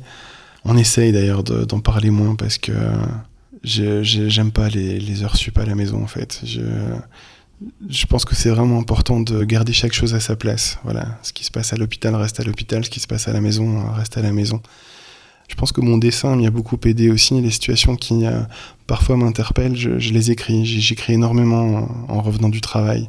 On 0.65 0.77
essaye 0.77 1.13
d'ailleurs 1.13 1.45
d'en 1.45 1.81
parler 1.81 2.11
moins 2.11 2.35
parce 2.35 2.59
que 2.59 2.73
j'aime 3.63 4.51
pas 4.53 4.69
les, 4.69 4.99
les, 4.99 5.23
heures 5.23 5.37
sup 5.37 5.59
à 5.59 5.65
la 5.65 5.75
maison 5.75 6.03
en 6.03 6.07
fait. 6.07 6.41
Je, 6.45 6.61
je 7.89 8.07
pense 8.07 8.25
que 8.25 8.35
c'est 8.35 8.51
vraiment 8.51 8.79
important 8.79 9.21
de 9.21 9.45
garder 9.45 9.73
chaque 9.73 9.93
chose 9.93 10.15
à 10.15 10.21
sa 10.21 10.37
place. 10.37 10.79
Voilà, 10.85 11.19
ce 11.23 11.33
qui 11.33 11.45
se 11.45 11.51
passe 11.51 11.73
à 11.73 11.77
l'hôpital 11.77 12.15
reste 12.15 12.41
à 12.41 12.45
l'hôpital, 12.45 12.85
ce 12.85 12.91
qui 12.91 13.01
se 13.01 13.07
passe 13.07 13.29
à 13.29 13.33
la 13.33 13.41
maison 13.41 13.91
reste 13.93 14.19
à 14.19 14.23
la 14.23 14.33
maison. 14.33 14.61
Je 15.49 15.55
pense 15.55 15.73
que 15.73 15.81
mon 15.81 15.99
dessin 15.99 16.37
m'y 16.37 16.47
a 16.47 16.51
beaucoup 16.51 16.79
aidé 16.85 17.11
aussi. 17.11 17.41
Les 17.41 17.51
situations 17.51 17.97
qui 17.97 18.27
euh, 18.27 18.41
parfois 18.87 19.17
m'interpellent, 19.17 19.77
je, 19.77 19.91
les 19.91 20.31
écris. 20.31 20.65
J'écris 20.65 21.15
énormément 21.15 21.89
en, 22.09 22.21
revenant 22.21 22.49
du 22.49 22.61
travail. 22.61 23.09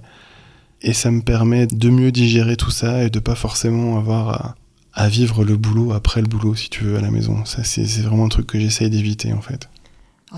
Et 0.81 0.93
ça 0.93 1.09
me 1.09 1.21
permet 1.21 1.65
de 1.65 1.89
mieux 1.89 2.11
digérer 2.11 2.55
tout 2.55 2.69
ça 2.69 3.03
et 3.03 3.09
de 3.09 3.19
pas 3.19 3.35
forcément 3.35 3.97
avoir 3.97 4.55
à, 4.93 5.09
vivre 5.09 5.43
le 5.43 5.57
boulot 5.57 5.91
après 5.91 6.21
le 6.21 6.27
boulot, 6.27 6.55
si 6.55 6.69
tu 6.69 6.83
veux, 6.83 6.97
à 6.97 7.01
la 7.01 7.11
maison. 7.11 7.45
Ça, 7.45 7.63
c'est 7.63 7.85
vraiment 8.01 8.25
un 8.25 8.29
truc 8.29 8.47
que 8.47 8.59
j'essaye 8.59 8.89
d'éviter, 8.89 9.33
en 9.33 9.41
fait. 9.41 9.69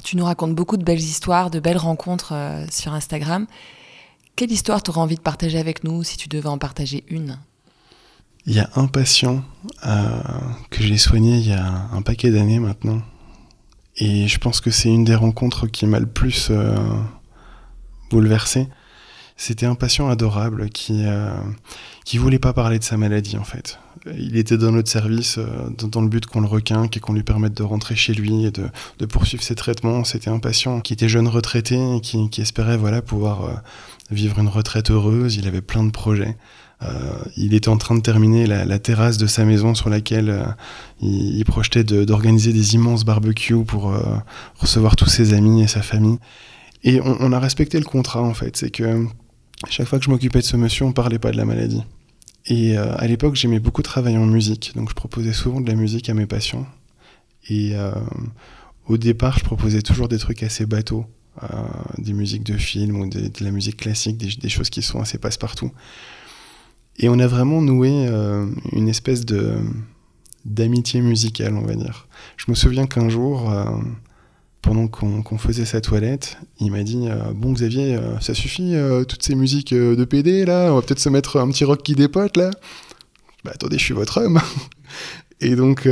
tu 0.04 0.18
nous 0.18 0.26
racontes 0.26 0.56
beaucoup 0.56 0.78
de 0.78 0.84
belles 0.84 1.00
histoires, 1.00 1.50
de 1.50 1.60
belles 1.60 1.78
rencontres 1.78 2.34
euh, 2.34 2.66
sur 2.72 2.94
Instagram. 2.94 3.46
Quelle 4.36 4.52
histoire 4.52 4.82
t'aurais 4.82 5.02
envie 5.02 5.16
de 5.16 5.22
partager 5.22 5.58
avec 5.58 5.84
nous 5.84 6.04
si 6.04 6.16
tu 6.16 6.30
devais 6.30 6.48
en 6.48 6.58
partager 6.58 7.04
une? 7.10 7.38
Il 8.46 8.56
y 8.56 8.60
a 8.60 8.70
un 8.76 8.88
patient 8.88 9.44
que 9.82 10.84
j'ai 10.84 10.98
soigné 10.98 11.38
il 11.38 11.48
y 11.48 11.54
a 11.54 11.88
un 11.92 12.02
paquet 12.02 12.32
d'années 12.32 12.60
maintenant. 12.60 13.02
Et 13.98 14.28
je 14.28 14.38
pense 14.40 14.62
que 14.62 14.72
c'est 14.72 14.90
une 14.90 15.04
des 15.04 15.16
rencontres 15.16 15.68
qui 15.68 15.86
m'a 15.86 16.00
le 16.00 16.06
plus 16.06 16.50
euh, 16.52 16.76
bouleversé. 18.10 18.68
C'était 19.36 19.66
un 19.66 19.76
patient 19.76 20.10
adorable 20.10 20.70
qui 20.70 21.04
euh, 21.06 21.32
qui 22.06 22.18
voulait 22.18 22.40
pas 22.40 22.54
parler 22.54 22.80
de 22.80 22.84
sa 22.84 22.98
maladie 22.98 23.38
en 23.38 23.44
fait. 23.44 23.80
Il 24.18 24.38
était 24.38 24.58
dans 24.58 24.72
notre 24.72 24.90
service 24.90 25.40
dans, 25.78 26.02
le 26.02 26.08
but 26.08 26.26
qu'on 26.26 26.40
le 26.40 26.48
requinque 26.48 26.96
et 26.96 27.00
qu'on 27.02 27.14
lui 27.14 27.24
permette 27.24 27.54
de 27.54 27.64
rentrer 27.64 27.96
chez 27.98 28.14
lui 28.14 28.46
et 28.46 28.52
de, 28.52 28.70
de 28.98 29.06
poursuivre 29.06 29.44
ses 29.44 29.56
traitements. 29.56 30.06
C'était 30.06 30.30
un 30.30 30.40
patient 30.40 30.80
qui 30.80 30.94
était 30.94 31.10
jeune 31.10 31.28
retraité 31.28 31.96
et 31.96 32.00
qui, 32.00 32.30
qui 32.30 32.42
espérait 32.42 32.78
voilà 32.78 33.02
pouvoir 33.02 33.62
vivre 34.12 34.40
une 34.40 34.48
retraite 34.48 34.92
heureuse, 34.92 35.36
il 35.36 35.48
avait 35.48 35.62
plein 35.62 35.84
de 35.84 35.92
projets. 35.92 36.38
Euh, 36.82 37.24
il 37.36 37.54
était 37.54 37.68
en 37.68 37.78
train 37.78 37.96
de 37.96 38.02
terminer 38.02 38.48
la, 38.48 38.80
terrasse 38.80 39.18
de 39.18 39.28
sa 39.28 39.44
maison 39.44 39.76
sur 39.76 39.90
laquelle 39.90 40.30
euh, 40.30 40.46
il, 41.02 41.44
projetait 41.44 41.84
d'organiser 41.84 42.54
des 42.54 42.76
immenses 42.76 43.04
barbecues 43.04 43.66
pour 43.66 43.94
euh, 43.94 44.02
recevoir 44.56 44.96
tous 44.96 45.10
ses 45.10 45.34
amis 45.34 45.62
et 45.62 45.68
sa 45.68 45.82
famille. 45.82 46.20
Et 46.84 47.02
on, 47.02 47.34
a 47.34 47.40
respecté 47.40 47.78
le 47.78 47.84
contrat 47.84 48.22
en 48.22 48.34
fait, 48.34 48.56
c'est 48.56 48.70
que 48.70 49.06
chaque 49.70 49.88
fois 49.88 50.00
que 50.00 50.06
je 50.06 50.10
m'occupais 50.10 50.40
de 50.40 50.46
ce 50.46 50.56
monsieur, 50.56 50.86
on 50.86 50.94
parlait 50.94 51.20
pas 51.20 51.32
de 51.32 51.38
la 51.38 51.44
maladie. 51.44 51.84
Et 52.46 52.78
à 52.78 53.06
l'époque, 53.06 53.36
j'aimais 53.36 53.60
beaucoup 53.60 53.82
travailler 53.82 54.18
en 54.18 54.26
musique, 54.26 54.72
donc 54.76 54.88
je 54.88 54.96
proposais 54.96 55.34
souvent 55.34 55.60
de 55.60 55.68
la 55.68 55.76
musique 55.76 56.08
à 56.08 56.14
mes 56.14 56.26
patients. 56.26 56.66
Et 57.50 57.74
au 58.88 58.98
départ, 58.98 59.38
je 59.40 59.44
proposais 59.44 59.82
toujours 59.82 60.08
des 60.08 60.18
trucs 60.18 60.42
assez 60.42 60.66
bateaux. 60.66 61.06
Des 61.98 62.14
musiques 62.14 62.44
de 62.44 62.58
films 62.58 62.96
ou 63.02 63.10
de, 63.10 63.30
la 63.42 63.52
musique 63.52 63.76
classique, 63.76 64.18
des, 64.18 64.50
choses 64.50 64.70
qui 64.70 64.82
sont 64.82 65.02
assez 65.02 65.18
passe-partout. 65.18 65.74
Et 67.00 67.10
on 67.10 67.20
a 67.20 67.28
vraiment 67.28 67.62
noué 67.62 68.08
euh, 68.08 68.46
une 68.74 68.90
espèce 68.90 69.26
de 69.26 69.56
d'amitié 70.46 71.02
musicale, 71.02 71.56
on 71.56 71.66
va 71.66 71.76
dire. 71.76 72.08
Je 72.38 72.46
me 72.50 72.56
souviens 72.56 72.88
qu'un 72.88 73.10
jour, 73.10 73.52
euh, 73.52 73.66
pendant 74.62 74.88
qu'on 74.88 75.38
faisait 75.38 75.66
sa 75.66 75.82
toilette, 75.82 76.38
il 76.60 76.72
m'a 76.72 76.84
dit 76.84 77.08
Bon, 77.36 77.54
Xavier, 77.54 78.00
ça 78.20 78.34
suffit, 78.34 78.74
toutes 79.08 79.24
ces 79.24 79.36
musiques 79.36 79.74
de 79.74 80.04
PD, 80.06 80.46
là, 80.46 80.72
on 80.72 80.76
va 80.76 80.82
peut-être 80.82 81.00
se 81.00 81.10
mettre 81.10 81.38
un 81.38 81.50
petit 81.50 81.66
rock 81.66 81.84
qui 81.84 81.94
dépote, 81.94 82.38
là. 82.38 82.52
Bah, 83.44 83.52
attendez, 83.54 83.78
je 83.78 83.84
suis 83.84 83.94
votre 83.94 84.22
homme. 84.22 84.40
Et 85.42 85.56
donc, 85.56 85.88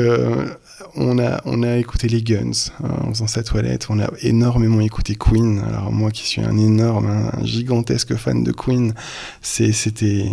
on 0.98 1.20
a, 1.20 1.42
on 1.46 1.64
a 1.64 1.78
écouté 1.78 2.08
les 2.08 2.22
Guns 2.22 2.72
hein, 2.84 2.90
en 3.04 3.10
faisant 3.10 3.28
sa 3.28 3.44
toilette. 3.44 3.88
On 3.90 4.00
a 4.00 4.10
énormément 4.22 4.82
écouté 4.82 5.16
Queen. 5.16 5.60
Alors 5.60 5.92
moi 5.92 6.12
qui 6.12 6.28
suis 6.28 6.42
un 6.42 6.58
énorme, 6.58 7.08
un 7.08 7.46
gigantesque 7.46 8.16
fan 8.16 8.44
de 8.44 8.52
Queen, 8.52 8.94
c'était, 9.42 10.32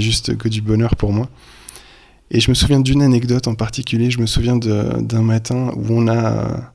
juste 0.00 0.36
que 0.36 0.48
du 0.48 0.60
bonheur 0.60 0.96
pour 0.96 1.12
moi. 1.12 1.28
Et 2.30 2.40
je 2.40 2.50
me 2.50 2.54
souviens 2.54 2.80
d'une 2.80 3.02
anecdote 3.02 3.46
en 3.46 3.54
particulier. 3.54 4.10
Je 4.10 4.20
me 4.20 4.26
souviens 4.26 4.56
d'un 4.56 5.22
matin 5.22 5.70
où 5.76 5.86
on 5.90 6.08
a 6.08 6.72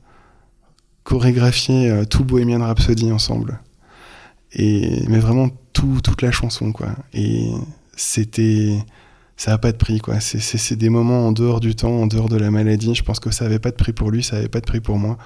chorégraphié 1.04 1.90
euh, 1.90 2.06
tout 2.06 2.24
Bohemian 2.24 2.64
Rhapsody 2.64 3.12
ensemble. 3.12 3.60
Et, 4.54 5.04
mais 5.08 5.20
vraiment 5.20 5.50
tout, 5.74 6.00
toute 6.04 6.22
la 6.22 6.32
chanson, 6.32 6.72
quoi. 6.72 6.90
Et 7.14 7.50
c'était 7.96 8.78
ça 9.40 9.52
n'a 9.52 9.58
pas 9.58 9.72
de 9.72 9.78
prix, 9.78 10.00
quoi. 10.00 10.20
C'est 10.20 10.76
des 10.76 10.90
moments 10.90 11.26
en 11.26 11.32
dehors 11.32 11.62
du 11.62 11.74
temps, 11.74 12.02
en 12.02 12.08
dehors 12.08 12.28
de 12.28 12.36
la 12.36 12.52
maladie. 12.52 12.94
Je 12.94 13.04
pense 13.04 13.22
que 13.22 13.32
ça 13.32 13.46
n'avait 13.46 13.58
pas 13.58 13.72
de 13.72 13.78
prix 13.78 13.94
pour 13.94 14.12
lui, 14.12 14.22
ça 14.22 14.36
n'avait 14.36 14.50
pas 14.50 14.60
de 14.60 14.66
prix 14.66 14.82
pour 14.82 14.98
moi. 14.98 15.18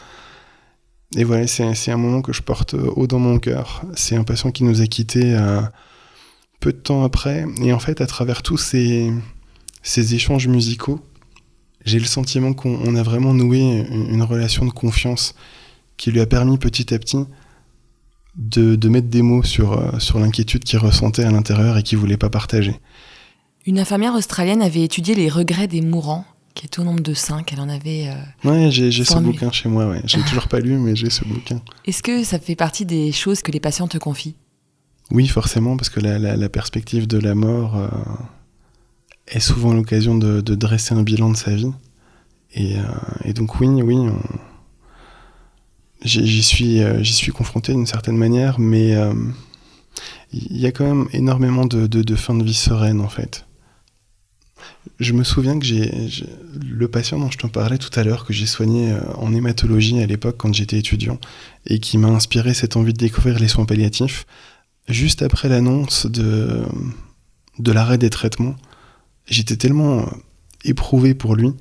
Et 1.16 1.24
voilà, 1.24 1.48
c'est 1.48 1.90
un 1.90 1.98
moment 1.98 2.22
que 2.22 2.32
je 2.32 2.44
porte 2.44 2.76
haut 2.76 3.08
dans 3.08 3.18
mon 3.18 3.40
cœur. 3.40 3.82
C'est 3.96 4.16
un 4.16 4.24
patient 4.24 4.52
qui 4.52 4.66
nous 4.66 4.82
a 4.82 4.86
quittés 4.86 5.36
euh, 5.36 5.62
peu 6.60 6.72
de 6.72 6.78
temps 6.78 7.04
après. 7.04 7.48
Et 7.64 7.74
en 7.74 7.80
fait, 7.80 8.02
à 8.02 8.06
travers 8.06 8.44
tous 8.44 8.58
ces, 8.58 9.12
échanges 10.14 10.48
musicaux, 10.48 11.00
j'ai 11.84 11.98
le 11.98 12.06
sentiment 12.06 12.54
qu'on 12.54 12.96
a 12.96 13.02
vraiment 13.02 13.34
noué 13.34 13.62
une, 13.90 14.22
relation 14.22 14.64
de 14.68 14.72
confiance 14.72 15.34
qui 15.98 16.12
lui 16.12 16.22
a 16.22 16.28
permis 16.28 16.60
petit 16.60 16.94
à 16.94 17.00
petit 17.00 17.26
de, 18.36 18.90
mettre 18.90 19.08
des 19.08 19.24
mots 19.24 19.42
sur, 19.42 19.74
euh, 19.74 19.98
sur 19.98 20.20
l'inquiétude 20.20 20.66
qu'il 20.66 20.78
ressentait 20.78 21.24
à 21.24 21.32
l'intérieur 21.32 21.80
et 21.80 21.82
qu'il 21.82 21.98
voulait 21.98 22.16
pas 22.16 22.30
partager. 22.30 22.80
Une 23.66 23.80
infirmière 23.80 24.14
australienne 24.14 24.62
avait 24.62 24.84
étudié 24.84 25.16
les 25.16 25.30
regrets 25.30 25.68
des 25.68 25.80
mourants, 25.80 26.26
qui 26.54 26.66
est 26.66 26.80
au 26.80 26.84
nombre 26.84 27.00
de 27.00 27.14
cinq. 27.14 27.54
Elle 27.54 27.62
en 27.62 27.70
avait. 27.70 28.10
Euh, 28.10 28.50
ouais, 28.50 28.72
j'ai 28.72 28.92
ce 28.92 29.18
bouquin 29.20 29.52
chez 29.54 29.70
moi, 29.70 29.88
ouais. 29.88 30.02
J'ai 30.04 30.22
toujours 30.22 30.50
pas 30.50 30.60
lu, 30.60 30.78
mais 30.78 30.98
j'ai 30.98 31.10
ce 31.10 31.24
bouquin. 31.24 31.62
Est-ce 31.86 32.04
que 32.04 32.26
ça 32.26 32.40
fait 32.40 32.56
partie 32.56 32.86
des 32.86 33.14
choses 33.14 33.42
que 33.42 33.52
les 33.52 33.62
patients 33.62 33.88
te 33.88 33.98
confient? 33.98 34.36
Oui, 35.12 35.28
forcément, 35.28 35.78
parce 35.78 35.90
que 35.90 36.02
la, 36.02 36.50
perspective 36.50 37.08
de 37.08 37.18
la 37.18 37.36
mort 37.36 37.78
euh, 37.78 37.88
est 39.28 39.40
souvent 39.40 39.74
l'occasion 39.74 40.16
de, 40.18 40.42
dresser 40.42 40.94
un 40.94 41.04
bilan 41.04 41.30
de 41.30 41.38
sa 41.38 41.56
vie. 41.56 41.72
Et, 42.56 42.78
euh, 42.78 43.34
donc, 43.34 43.62
oui, 43.62 43.68
oui, 43.68 43.98
j'y 46.04 46.44
suis, 46.44 46.82
j'y 47.02 47.14
suis 47.14 47.32
confronté 47.32 47.72
d'une 47.72 47.88
certaine 47.88 48.18
manière, 48.18 48.60
mais 48.60 48.94
il 50.34 50.58
y 50.58 50.66
a 50.66 50.74
quand 50.74 50.86
même 50.86 51.08
énormément 51.14 51.66
de, 51.66 51.88
de, 51.88 52.02
de 52.04 52.16
fins 52.16 52.36
de 52.36 52.44
vie 52.44 52.54
sereines, 52.54 53.00
en 53.00 53.10
fait. 53.10 53.46
Je 55.00 55.14
me 55.14 55.24
souviens 55.24 55.58
que 55.58 55.66
j'ai 55.66 56.10
le 56.62 56.88
patient 56.88 57.20
dont 57.20 57.32
je 57.32 57.38
te 57.38 57.48
parlais 57.48 57.78
tout 57.78 57.90
à 58.00 58.04
l'heure, 58.04 58.26
que 58.26 58.34
j'ai 58.34 58.46
soigné 58.46 58.92
euh, 58.92 59.00
en 59.16 59.34
hématologie 59.34 60.02
à 60.02 60.06
l'époque 60.06 60.36
quand 60.38 60.54
j'étais 60.54 60.78
étudiant, 60.78 61.20
et 61.66 61.80
qui 61.80 61.98
m'a 61.98 62.10
inspiré 62.10 62.54
cette 62.54 62.76
envie 62.76 62.94
de 62.94 62.98
découvrir 62.98 63.40
les 63.40 63.48
soins 63.48 63.66
palliatifs. 63.66 64.26
Juste 64.88 65.22
après 65.22 65.48
l'annonce 65.50 66.06
de, 66.06 66.64
de 67.60 67.72
l'arrêt 67.72 67.98
des 67.98 68.10
traitements, 68.10 68.56
j'étais 69.26 69.56
tellement 69.56 70.00
euh, 70.00 70.06
éprouvé 70.66 71.14
pour 71.14 71.36
lui 71.36 71.54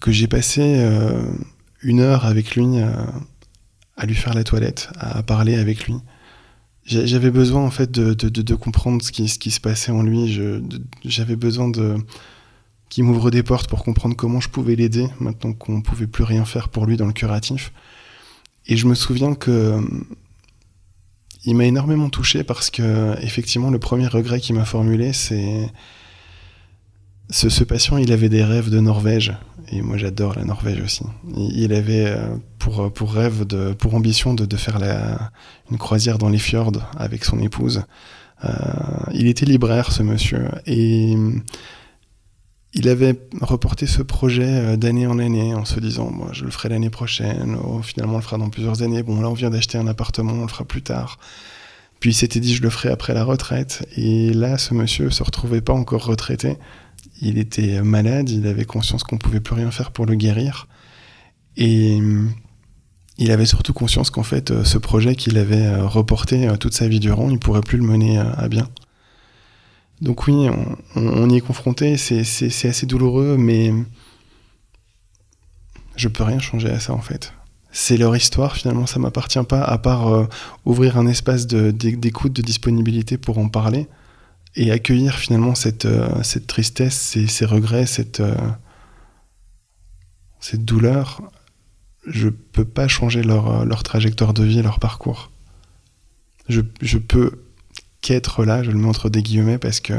que 0.00 0.10
j'ai 0.10 0.26
passé 0.26 0.76
euh, 0.78 1.22
une 1.82 2.00
heure 2.00 2.24
avec 2.24 2.54
lui 2.54 2.78
à, 3.96 4.06
lui 4.06 4.14
faire 4.14 4.34
la 4.34 4.44
toilette, 4.44 4.88
à 4.96 5.22
parler 5.22 5.56
avec 5.56 5.86
lui. 5.86 5.94
J'avais 6.84 7.30
besoin 7.30 7.62
en 7.62 7.70
fait 7.70 7.92
de, 7.92 8.14
de, 8.14 8.28
de, 8.28 8.54
comprendre 8.56 9.02
ce 9.02 9.12
qui, 9.12 9.28
ce 9.28 9.38
qui 9.38 9.52
se 9.52 9.60
passait 9.60 9.92
en 9.92 10.02
lui. 10.02 10.40
J'avais 11.04 11.36
besoin 11.36 11.68
de 11.68 11.96
qui 12.92 13.02
m'ouvre 13.02 13.30
des 13.30 13.42
portes 13.42 13.70
pour 13.70 13.84
comprendre 13.84 14.14
comment 14.14 14.38
je 14.38 14.50
pouvais 14.50 14.76
l'aider, 14.76 15.06
maintenant 15.18 15.54
qu'on 15.54 15.78
ne 15.78 15.80
pouvait 15.80 16.06
plus 16.06 16.24
rien 16.24 16.44
faire 16.44 16.68
pour 16.68 16.84
lui 16.84 16.98
dans 16.98 17.06
le 17.06 17.14
curatif. 17.14 17.72
Et 18.66 18.76
je 18.76 18.86
me 18.86 18.94
souviens 18.94 19.34
que 19.34 19.50
euh, 19.50 19.80
il 21.46 21.56
m'a 21.56 21.64
énormément 21.64 22.10
touché 22.10 22.44
parce 22.44 22.68
que 22.68 23.18
effectivement 23.22 23.70
le 23.70 23.78
premier 23.78 24.08
regret 24.08 24.40
qu'il 24.40 24.56
m'a 24.56 24.66
formulé 24.66 25.14
c'est 25.14 25.72
Ce, 27.30 27.64
patient, 27.64 27.96
il 27.96 28.12
avait 28.12 28.28
des 28.28 28.44
rêves 28.44 28.68
de 28.68 28.78
Norvège, 28.78 29.32
et 29.68 29.80
moi 29.80 29.96
j'adore 29.96 30.34
la 30.34 30.44
Norvège 30.44 30.82
aussi. 30.82 31.04
Il 31.34 31.72
avait 31.72 32.08
euh, 32.08 32.36
pour, 32.58 32.92
pour 32.92 33.14
rêve, 33.14 33.46
de, 33.46 33.72
pour 33.72 33.94
ambition 33.94 34.34
de, 34.34 34.44
de 34.44 34.56
faire 34.58 34.78
la, 34.78 35.32
une 35.70 35.78
croisière 35.78 36.18
dans 36.18 36.28
les 36.28 36.38
fjords 36.38 36.82
avec 36.98 37.24
son 37.24 37.40
épouse. 37.40 37.84
Euh, 38.44 38.50
il 39.14 39.28
était 39.28 39.46
libraire, 39.46 39.92
ce 39.92 40.02
monsieur, 40.02 40.50
et 40.66 41.16
il 42.74 42.88
avait 42.88 43.18
reporté 43.40 43.86
ce 43.86 44.02
projet 44.02 44.46
euh, 44.46 44.76
d'année 44.76 45.06
en 45.06 45.18
année 45.18 45.54
en 45.54 45.64
se 45.64 45.78
disant 45.78 46.10
moi 46.10 46.30
je 46.32 46.44
le 46.44 46.50
ferai 46.50 46.70
l'année 46.70 46.90
prochaine, 46.90 47.56
oh, 47.62 47.82
finalement 47.82 48.14
on 48.14 48.18
le 48.18 48.22
fera 48.22 48.38
dans 48.38 48.48
plusieurs 48.48 48.82
années, 48.82 49.02
bon 49.02 49.20
là 49.20 49.28
on 49.28 49.34
vient 49.34 49.50
d'acheter 49.50 49.78
un 49.78 49.86
appartement, 49.86 50.32
on 50.32 50.42
le 50.42 50.48
fera 50.48 50.64
plus 50.64 50.82
tard. 50.82 51.18
Puis 52.00 52.10
il 52.10 52.14
s'était 52.14 52.40
dit 52.40 52.54
je 52.54 52.62
le 52.62 52.70
ferai 52.70 52.88
après 52.88 53.14
la 53.14 53.24
retraite 53.24 53.86
et 53.96 54.32
là 54.32 54.58
ce 54.58 54.74
monsieur 54.74 55.10
se 55.10 55.22
retrouvait 55.22 55.60
pas 55.60 55.74
encore 55.74 56.06
retraité, 56.06 56.56
il 57.20 57.38
était 57.38 57.82
malade, 57.82 58.30
il 58.30 58.46
avait 58.46 58.64
conscience 58.64 59.04
qu'on 59.04 59.18
pouvait 59.18 59.40
plus 59.40 59.54
rien 59.54 59.70
faire 59.70 59.90
pour 59.90 60.06
le 60.06 60.14
guérir 60.14 60.66
et 61.56 61.98
il 63.18 63.30
avait 63.30 63.46
surtout 63.46 63.74
conscience 63.74 64.10
qu'en 64.10 64.22
fait 64.22 64.50
euh, 64.50 64.64
ce 64.64 64.78
projet 64.78 65.14
qu'il 65.14 65.36
avait 65.36 65.66
euh, 65.66 65.86
reporté 65.86 66.48
toute 66.58 66.72
sa 66.72 66.88
vie 66.88 67.00
durant, 67.00 67.28
il 67.28 67.38
pourrait 67.38 67.60
plus 67.60 67.76
le 67.76 67.84
mener 67.84 68.18
à 68.18 68.48
bien. 68.48 68.68
Donc 70.02 70.26
oui, 70.26 70.48
on, 70.96 71.30
y 71.30 71.36
est 71.36 71.40
confronté, 71.40 71.96
c'est 71.96 72.68
assez 72.68 72.86
douloureux, 72.86 73.36
mais 73.38 73.72
je 75.94 76.08
peux 76.08 76.24
rien 76.24 76.40
changer 76.40 76.70
à 76.70 76.80
ça 76.80 76.92
en 76.92 77.00
fait. 77.00 77.32
C'est 77.70 77.96
leur 77.96 78.16
histoire, 78.16 78.56
finalement, 78.56 78.86
ça 78.86 78.98
m'appartient 78.98 79.42
pas, 79.48 79.62
à 79.62 79.78
part 79.78 80.08
euh, 80.08 80.26
ouvrir 80.64 80.98
un 80.98 81.06
espace 81.06 81.46
d'écoute, 81.46 82.32
de, 82.32 82.42
disponibilité 82.42 83.16
pour 83.16 83.38
en 83.38 83.48
parler, 83.48 83.86
et 84.56 84.72
accueillir 84.72 85.14
finalement 85.14 85.54
cette, 85.54 85.84
euh, 85.84 86.08
tristesse, 86.48 87.16
ces, 87.28 87.44
regrets, 87.46 87.86
cette, 87.86 88.18
euh, 88.18 88.34
cette 90.40 90.64
douleur. 90.64 91.22
Je 92.08 92.28
peux 92.28 92.64
pas 92.64 92.88
changer 92.88 93.22
leur, 93.22 93.84
trajectoire 93.84 94.34
de 94.34 94.42
vie, 94.42 94.62
leur 94.62 94.80
parcours. 94.80 95.30
Je 96.48 96.98
peux 96.98 97.38
qu'être 98.02 98.44
là, 98.44 98.62
je 98.62 98.70
le 98.70 98.78
mets 98.78 98.88
entre 98.88 99.08
des 99.08 99.22
guillemets 99.22 99.58
parce 99.58 99.80
que 99.80 99.94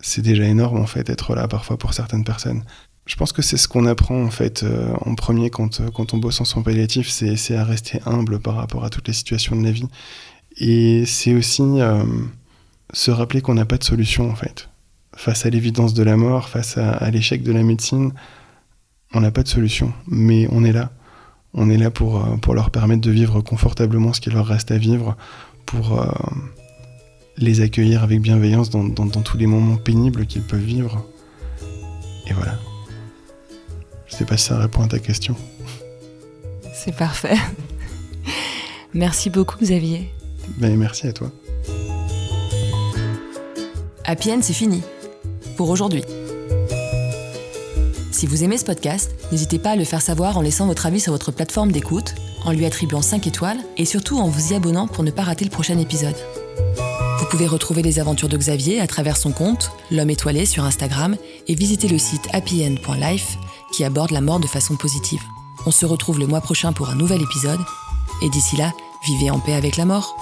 c'est 0.00 0.22
déjà 0.22 0.44
énorme 0.44 0.78
en 0.78 0.86
fait 0.86 1.08
être 1.08 1.34
là 1.34 1.46
parfois 1.46 1.78
pour 1.78 1.94
certaines 1.94 2.24
personnes. 2.24 2.64
Je 3.06 3.16
pense 3.16 3.32
que 3.32 3.42
c'est 3.42 3.56
ce 3.56 3.68
qu'on 3.68 3.86
apprend 3.86 4.22
en 4.22 4.30
fait 4.30 4.62
euh, 4.62 4.92
en 5.04 5.14
premier 5.14 5.50
quand, 5.50 5.80
euh, 5.80 5.90
quand 5.90 6.14
on 6.14 6.18
bosse 6.18 6.40
en 6.40 6.44
soins 6.44 6.62
palliatifs, 6.62 7.08
c'est 7.08 7.56
à 7.56 7.64
rester 7.64 8.00
humble 8.06 8.40
par 8.40 8.54
rapport 8.56 8.84
à 8.84 8.90
toutes 8.90 9.08
les 9.08 9.14
situations 9.14 9.56
de 9.56 9.64
la 9.64 9.72
vie. 9.72 9.88
Et 10.58 11.04
c'est 11.06 11.34
aussi 11.34 11.62
euh, 11.62 12.04
se 12.92 13.10
rappeler 13.10 13.40
qu'on 13.40 13.54
n'a 13.54 13.64
pas 13.64 13.78
de 13.78 13.84
solution 13.84 14.30
en 14.30 14.34
fait. 14.34 14.68
Face 15.16 15.46
à 15.46 15.50
l'évidence 15.50 15.94
de 15.94 16.02
la 16.02 16.16
mort, 16.16 16.48
face 16.48 16.78
à, 16.78 17.10
l'échec 17.10 17.42
de 17.42 17.52
la 17.52 17.62
médecine, 17.62 18.12
on 19.12 19.20
n'a 19.20 19.30
pas 19.30 19.42
de 19.42 19.48
solution. 19.48 19.92
Mais 20.06 20.48
on 20.50 20.64
est 20.64 20.72
là. 20.72 20.90
On 21.52 21.68
est 21.68 21.76
là 21.76 21.90
pour, 21.90 22.24
pour 22.40 22.54
leur 22.54 22.70
permettre 22.70 23.02
de 23.02 23.10
vivre 23.10 23.42
confortablement 23.42 24.14
ce 24.14 24.22
qu'il 24.22 24.32
leur 24.32 24.46
reste 24.46 24.70
à 24.70 24.78
vivre, 24.78 25.18
pour 25.66 26.02
les 27.38 27.60
accueillir 27.60 28.02
avec 28.02 28.20
bienveillance 28.20 28.70
dans, 28.70 29.06
tous 29.06 29.36
les 29.36 29.46
moments 29.46 29.76
pénibles 29.76 30.26
qu'ils 30.26 30.42
peuvent 30.42 30.60
vivre. 30.60 31.04
Et 32.26 32.32
voilà. 32.32 32.58
Je 34.06 34.16
sais 34.16 34.24
pas 34.24 34.36
si 34.36 34.46
ça 34.46 34.58
répond 34.58 34.82
à 34.82 34.88
ta 34.88 34.98
question. 34.98 35.34
C'est 36.74 36.94
parfait. 36.94 37.36
Merci 38.94 39.30
beaucoup 39.30 39.58
Xavier. 39.58 40.10
Ben, 40.58 40.76
merci 40.76 41.06
à 41.06 41.12
toi. 41.12 41.30
Happy 44.04 44.32
End, 44.32 44.40
c'est 44.42 44.52
fini. 44.52 44.82
Pour 45.56 45.70
aujourd'hui. 45.70 46.02
Si 48.10 48.26
vous 48.26 48.44
aimez 48.44 48.58
ce 48.58 48.64
podcast, 48.64 49.14
n'hésitez 49.32 49.58
pas 49.58 49.70
à 49.70 49.76
le 49.76 49.84
faire 49.84 50.02
savoir 50.02 50.36
en 50.36 50.42
laissant 50.42 50.66
votre 50.66 50.86
avis 50.86 51.00
sur 51.00 51.12
votre 51.12 51.32
plateforme 51.32 51.72
d'écoute, 51.72 52.14
en 52.44 52.52
lui 52.52 52.66
attribuant 52.66 53.02
5 53.02 53.26
étoiles 53.26 53.58
et 53.76 53.84
surtout 53.84 54.18
en 54.18 54.28
vous 54.28 54.52
y 54.52 54.54
abonnant 54.54 54.86
pour 54.86 55.02
ne 55.02 55.10
pas 55.10 55.22
rater 55.22 55.44
le 55.44 55.50
prochain 55.50 55.78
épisode. 55.78 56.16
Vous 57.32 57.38
pouvez 57.38 57.48
retrouver 57.48 57.80
les 57.80 57.98
aventures 57.98 58.28
de 58.28 58.36
Xavier 58.36 58.78
à 58.78 58.86
travers 58.86 59.16
son 59.16 59.32
compte, 59.32 59.72
L'homme 59.90 60.10
étoilé 60.10 60.44
sur 60.44 60.64
Instagram, 60.64 61.16
et 61.48 61.54
visiter 61.54 61.88
le 61.88 61.96
site 61.96 62.28
happyend.life 62.34 63.38
qui 63.72 63.84
aborde 63.84 64.10
la 64.10 64.20
mort 64.20 64.38
de 64.38 64.46
façon 64.46 64.76
positive. 64.76 65.22
On 65.64 65.70
se 65.70 65.86
retrouve 65.86 66.18
le 66.18 66.26
mois 66.26 66.42
prochain 66.42 66.74
pour 66.74 66.90
un 66.90 66.94
nouvel 66.94 67.22
épisode, 67.22 67.60
et 68.20 68.28
d'ici 68.28 68.58
là, 68.58 68.74
vivez 69.06 69.30
en 69.30 69.40
paix 69.40 69.54
avec 69.54 69.78
la 69.78 69.86
mort. 69.86 70.14